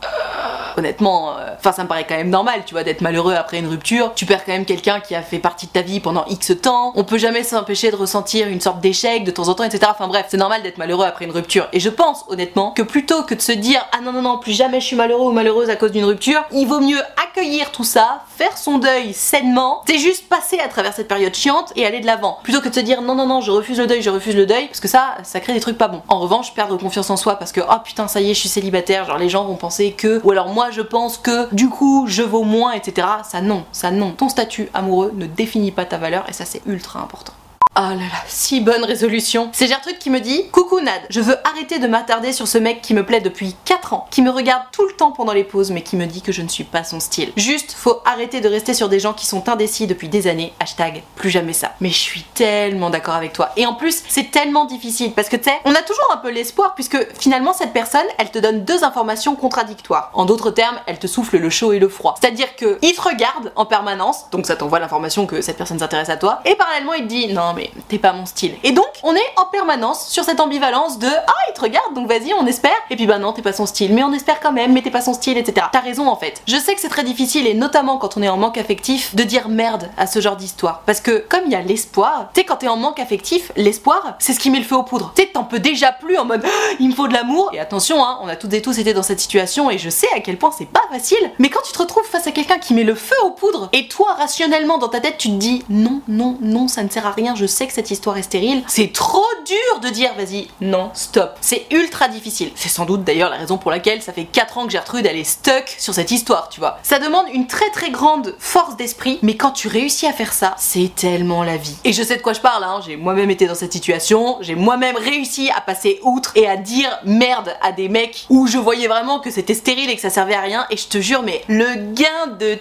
honnêtement, 0.77 1.37
euh, 1.37 1.54
enfin 1.65 1.75
ça 1.75 1.83
me 1.83 1.87
paraît 1.87 2.05
quand 2.07 2.15
même 2.15 2.29
normal, 2.29 2.61
tu 2.65 2.75
vois, 2.75 2.83
d'être 2.83 3.01
malheureux 3.01 3.33
après 3.33 3.57
une 3.57 3.67
rupture. 3.67 4.13
Tu 4.15 4.25
perds 4.25 4.45
quand 4.45 4.51
même 4.51 4.65
quelqu'un 4.65 4.99
qui 4.99 5.15
a 5.15 5.23
fait 5.23 5.39
partie 5.39 5.65
de 5.65 5.71
ta 5.71 5.81
vie 5.81 5.99
pendant 5.99 6.25
X 6.27 6.53
temps. 6.61 6.93
On 6.95 7.03
peut 7.03 7.17
jamais 7.17 7.43
s'empêcher 7.43 7.89
de 7.89 7.95
ressentir 7.95 8.47
une 8.47 8.61
sorte 8.61 8.81
d'échec 8.81 9.23
de 9.23 9.31
temps 9.31 9.47
en 9.47 9.55
temps, 9.55 9.63
etc. 9.63 9.87
Enfin 9.89 10.07
bref, 10.07 10.27
c'est 10.29 10.37
normal 10.37 10.61
d'être 10.61 10.77
malheureux 10.77 11.05
après 11.05 11.25
une 11.25 11.31
rupture. 11.31 11.67
Et 11.73 11.79
je 11.79 11.89
pense 11.89 12.25
honnêtement 12.27 12.71
que 12.71 12.83
plutôt 12.83 13.23
que 13.23 13.33
de 13.33 13.41
se 13.41 13.51
dire 13.51 13.83
ah 13.91 14.01
non 14.01 14.11
non 14.11 14.21
non, 14.21 14.37
plus 14.37 14.51
jamais 14.51 14.79
je 14.79 14.85
suis 14.85 14.95
malheureux 14.95 15.29
ou 15.29 15.31
malheureuse 15.31 15.69
à 15.69 15.75
cause 15.75 15.91
d'une 15.91 16.05
rupture, 16.05 16.43
il 16.51 16.67
vaut 16.67 16.81
mieux 16.81 17.01
accueillir 17.23 17.71
tout 17.71 17.83
ça, 17.83 18.21
faire 18.37 18.57
son 18.57 18.77
deuil 18.77 19.13
sainement. 19.13 19.81
C'est 19.87 19.97
juste 19.97 20.29
passer 20.29 20.59
à 20.59 20.67
travers 20.67 20.93
cette 20.93 21.07
période 21.07 21.33
chiante 21.33 21.73
et 21.75 21.85
aller 21.85 21.99
de 21.99 22.05
l'avant. 22.05 22.39
Plutôt 22.43 22.61
que 22.61 22.69
de 22.69 22.75
se 22.75 22.79
dire 22.79 23.01
non 23.01 23.15
non 23.15 23.25
non, 23.25 23.41
je 23.41 23.51
refuse 23.51 23.79
le 23.79 23.87
deuil, 23.87 24.03
je 24.03 24.11
refuse 24.11 24.35
le 24.35 24.45
deuil, 24.45 24.67
parce 24.67 24.79
que 24.79 24.87
ça, 24.87 25.17
ça 25.23 25.39
crée 25.39 25.53
des 25.53 25.59
trucs 25.59 25.77
pas 25.77 25.87
bons. 25.87 26.03
En 26.09 26.19
revanche, 26.19 26.53
perdre 26.53 26.77
confiance 26.77 27.09
en 27.09 27.17
soi 27.17 27.35
parce 27.35 27.51
que 27.51 27.61
oh 27.61 27.79
putain 27.83 28.07
ça 28.07 28.21
y 28.21 28.29
est, 28.29 28.33
je 28.33 28.39
suis 28.41 28.49
célibataire, 28.49 29.05
genre 29.05 29.17
les 29.17 29.29
gens 29.29 29.45
vont 29.45 29.55
penser 29.55 29.91
que, 29.91 30.21
ou 30.23 30.31
alors 30.31 30.49
moi 30.49 30.69
je 30.71 30.81
pense 30.81 31.17
que 31.17 31.53
du 31.55 31.69
coup 31.69 32.05
je 32.07 32.21
vaux 32.21 32.43
moins, 32.43 32.73
etc. 32.73 33.07
Ça 33.23 33.41
non, 33.41 33.65
ça 33.71 33.91
non. 33.91 34.11
Ton 34.11 34.29
statut 34.29 34.69
amoureux 34.73 35.11
ne 35.15 35.25
définit 35.25 35.71
pas 35.71 35.85
ta 35.85 35.97
valeur 35.97 36.29
et 36.29 36.33
ça 36.33 36.45
c'est 36.45 36.61
ultra 36.65 37.01
important. 37.01 37.33
Oh 37.77 37.81
là 37.81 37.95
là, 37.95 38.23
si 38.29 38.61
bonne 38.61 38.85
résolution. 38.85 39.49
C'est 39.51 39.67
Gertrude 39.67 39.97
qui 39.97 40.09
me 40.09 40.21
dit 40.21 40.47
Coucou 40.51 40.79
Nad, 40.79 41.01
je 41.09 41.19
veux 41.19 41.35
arrêter 41.45 41.77
de 41.77 41.87
m'attarder 41.87 42.31
sur 42.31 42.47
ce 42.47 42.57
mec 42.57 42.81
qui 42.81 42.93
me 42.93 43.05
plaît 43.05 43.19
depuis 43.19 43.53
4 43.65 43.91
ans, 43.91 44.07
qui 44.11 44.21
me 44.21 44.29
regarde 44.29 44.63
tout 44.71 44.87
le 44.87 44.93
temps 44.93 45.11
pendant 45.11 45.33
les 45.33 45.43
pauses, 45.43 45.71
mais 45.71 45.81
qui 45.81 45.97
me 45.97 46.05
dit 46.05 46.21
que 46.21 46.31
je 46.31 46.41
ne 46.41 46.47
suis 46.47 46.63
pas 46.63 46.85
son 46.85 47.01
style. 47.01 47.33
Juste, 47.35 47.73
faut 47.73 48.01
arrêter 48.05 48.39
de 48.39 48.47
rester 48.47 48.73
sur 48.73 48.87
des 48.87 49.01
gens 49.01 49.11
qui 49.11 49.25
sont 49.25 49.49
indécis 49.49 49.87
depuis 49.87 50.07
des 50.07 50.27
années. 50.27 50.53
Hashtag 50.61 51.03
plus 51.17 51.29
jamais 51.29 51.51
ça. 51.51 51.73
Mais 51.81 51.89
je 51.89 51.97
suis 51.97 52.21
tellement 52.33 52.89
d'accord 52.89 53.15
avec 53.15 53.33
toi. 53.33 53.49
Et 53.57 53.65
en 53.65 53.73
plus, 53.73 54.03
c'est 54.07 54.31
tellement 54.31 54.63
difficile 54.63 55.11
parce 55.11 55.27
que 55.27 55.35
tu 55.35 55.49
sais, 55.49 55.59
on 55.65 55.75
a 55.75 55.81
toujours 55.81 56.09
un 56.13 56.17
peu 56.17 56.31
l'espoir 56.31 56.75
puisque 56.75 56.97
finalement, 57.19 57.51
cette 57.51 57.73
personne, 57.73 58.07
elle 58.17 58.31
te 58.31 58.39
donne 58.39 58.63
deux 58.63 58.85
informations 58.85 59.35
contradictoires. 59.35 60.11
En 60.13 60.23
d'autres 60.23 60.51
termes, 60.51 60.79
elle 60.85 60.97
te 60.97 61.07
souffle 61.07 61.39
le 61.39 61.49
chaud 61.49 61.73
et 61.73 61.79
le 61.79 61.89
froid. 61.89 62.15
C'est-à-dire 62.21 62.55
que 62.55 62.79
il 62.81 62.93
te 62.93 63.01
regarde 63.01 63.51
en 63.57 63.65
permanence, 63.65 64.29
donc 64.31 64.45
ça 64.45 64.55
t'envoie 64.55 64.79
l'information 64.79 65.25
que 65.27 65.41
cette 65.41 65.57
personne 65.57 65.79
s'intéresse 65.79 66.07
à 66.07 66.15
toi, 66.15 66.39
et 66.45 66.55
parallèlement, 66.55 66.93
il 66.93 67.03
te 67.03 67.09
dit 67.09 67.33
non 67.33 67.51
mais 67.53 67.64
t'es 67.87 67.97
pas 67.97 68.13
mon 68.13 68.25
style. 68.25 68.55
Et 68.63 68.71
donc, 68.71 68.87
on 69.03 69.15
est 69.15 69.33
en 69.37 69.45
permanence 69.45 70.07
sur 70.07 70.23
cette 70.23 70.39
ambivalence 70.39 70.99
de 70.99 71.07
ah, 71.07 71.33
il 71.49 71.53
te 71.53 71.61
regarde, 71.61 71.93
donc 71.93 72.07
vas-y, 72.07 72.33
on 72.33 72.45
espère. 72.45 72.75
Et 72.89 72.95
puis 72.95 73.05
bah 73.05 73.19
non, 73.19 73.33
t'es 73.33 73.41
pas 73.41 73.53
son 73.53 73.65
style, 73.65 73.93
mais 73.93 74.03
on 74.03 74.13
espère 74.13 74.39
quand 74.39 74.51
même, 74.51 74.73
mais 74.73 74.81
t'es 74.81 74.91
pas 74.91 75.01
son 75.01 75.13
style, 75.13 75.37
etc. 75.37 75.67
T'as 75.71 75.79
raison 75.79 76.07
en 76.07 76.15
fait. 76.15 76.41
Je 76.47 76.57
sais 76.57 76.75
que 76.75 76.81
c'est 76.81 76.89
très 76.89 77.03
difficile, 77.03 77.47
et 77.47 77.53
notamment 77.53 77.97
quand 77.97 78.17
on 78.17 78.21
est 78.21 78.29
en 78.29 78.37
manque 78.37 78.57
affectif, 78.57 79.15
de 79.15 79.23
dire 79.23 79.49
merde 79.49 79.89
à 79.97 80.07
ce 80.07 80.19
genre 80.19 80.35
d'histoire. 80.35 80.81
Parce 80.85 81.01
que 81.01 81.23
comme 81.29 81.41
il 81.45 81.51
y 81.51 81.55
a 81.55 81.61
l'espoir, 81.61 82.29
tu 82.33 82.41
sais, 82.41 82.45
quand 82.45 82.57
t'es 82.57 82.67
en 82.67 82.77
manque 82.77 82.99
affectif, 82.99 83.51
l'espoir, 83.55 84.15
c'est 84.19 84.33
ce 84.33 84.39
qui 84.39 84.49
met 84.49 84.59
le 84.59 84.65
feu 84.65 84.75
aux 84.75 84.83
poudres. 84.83 85.13
Tu 85.15 85.23
sais, 85.23 85.29
t'en 85.29 85.43
peux 85.43 85.59
déjà 85.59 85.91
plus 85.91 86.17
en 86.17 86.25
mode 86.25 86.43
il 86.79 86.89
me 86.89 86.93
faut 86.93 87.07
de 87.07 87.13
l'amour. 87.13 87.49
Et 87.53 87.59
attention, 87.59 88.03
hein, 88.03 88.19
on 88.21 88.27
a 88.27 88.35
toutes 88.35 88.53
et 88.53 88.61
tous 88.61 88.77
été 88.79 88.93
dans 88.93 89.03
cette 89.03 89.19
situation, 89.19 89.69
et 89.69 89.77
je 89.77 89.89
sais 89.89 90.07
à 90.15 90.19
quel 90.19 90.37
point 90.37 90.51
c'est 90.57 90.65
pas 90.65 90.83
facile. 90.91 91.31
Mais 91.39 91.49
quand 91.49 91.61
tu 91.65 91.71
te 91.71 91.79
retrouves 91.79 92.05
face 92.05 92.27
à 92.27 92.31
quelqu'un 92.31 92.59
qui 92.59 92.73
met 92.73 92.83
le 92.83 92.95
feu 92.95 93.15
aux 93.23 93.31
poudres, 93.31 93.69
et 93.73 93.87
toi, 93.87 94.13
rationnellement, 94.17 94.77
dans 94.77 94.89
ta 94.89 94.99
tête, 94.99 95.17
tu 95.17 95.29
te 95.29 95.35
dis 95.35 95.63
non, 95.69 96.01
non, 96.07 96.37
non, 96.41 96.67
ça 96.67 96.83
ne 96.83 96.89
sert 96.89 97.05
à 97.05 97.11
rien, 97.11 97.35
je 97.35 97.45
sais 97.55 97.67
que 97.67 97.73
cette 97.73 97.91
histoire 97.91 98.17
est 98.17 98.23
stérile, 98.23 98.63
c'est 98.67 98.91
trop 98.91 99.25
dur 99.45 99.79
de 99.81 99.89
dire 99.89 100.13
vas-y, 100.15 100.47
non, 100.61 100.91
stop. 100.93 101.31
C'est 101.41 101.65
ultra 101.71 102.07
difficile. 102.07 102.51
C'est 102.55 102.69
sans 102.69 102.85
doute 102.85 103.03
d'ailleurs 103.03 103.29
la 103.29 103.37
raison 103.37 103.57
pour 103.57 103.71
laquelle 103.71 104.01
ça 104.01 104.13
fait 104.13 104.25
4 104.25 104.57
ans 104.57 104.65
que 104.65 104.71
Gertrude 104.71 105.05
elle 105.05 105.17
est 105.17 105.23
stuck 105.23 105.75
sur 105.77 105.93
cette 105.93 106.11
histoire, 106.11 106.49
tu 106.49 106.59
vois. 106.59 106.77
Ça 106.83 106.99
demande 106.99 107.25
une 107.33 107.47
très 107.47 107.69
très 107.69 107.89
grande 107.91 108.35
force 108.39 108.75
d'esprit, 108.75 109.19
mais 109.21 109.35
quand 109.35 109.51
tu 109.51 109.67
réussis 109.67 110.07
à 110.07 110.13
faire 110.13 110.33
ça, 110.33 110.55
c'est 110.57 110.91
tellement 110.95 111.43
la 111.43 111.57
vie. 111.57 111.77
Et 111.83 111.93
je 111.93 112.03
sais 112.03 112.17
de 112.17 112.21
quoi 112.21 112.33
je 112.33 112.41
parle, 112.41 112.63
hein, 112.63 112.81
j'ai 112.85 112.97
moi-même 112.97 113.29
été 113.29 113.47
dans 113.47 113.55
cette 113.55 113.73
situation, 113.73 114.37
j'ai 114.41 114.55
moi-même 114.55 114.97
réussi 114.97 115.49
à 115.55 115.61
passer 115.61 115.99
outre 116.03 116.31
et 116.35 116.47
à 116.47 116.57
dire 116.57 116.89
merde 117.05 117.55
à 117.61 117.71
des 117.71 117.89
mecs 117.89 118.25
où 118.29 118.47
je 118.47 118.57
voyais 118.57 118.87
vraiment 118.87 119.19
que 119.19 119.31
c'était 119.31 119.53
stérile 119.53 119.89
et 119.89 119.95
que 119.95 120.01
ça 120.01 120.09
servait 120.09 120.35
à 120.35 120.41
rien, 120.41 120.65
et 120.69 120.77
je 120.77 120.87
te 120.87 120.99
jure, 120.99 121.23
mais 121.23 121.43
le 121.47 121.93
gain 121.93 122.27
de 122.39 122.57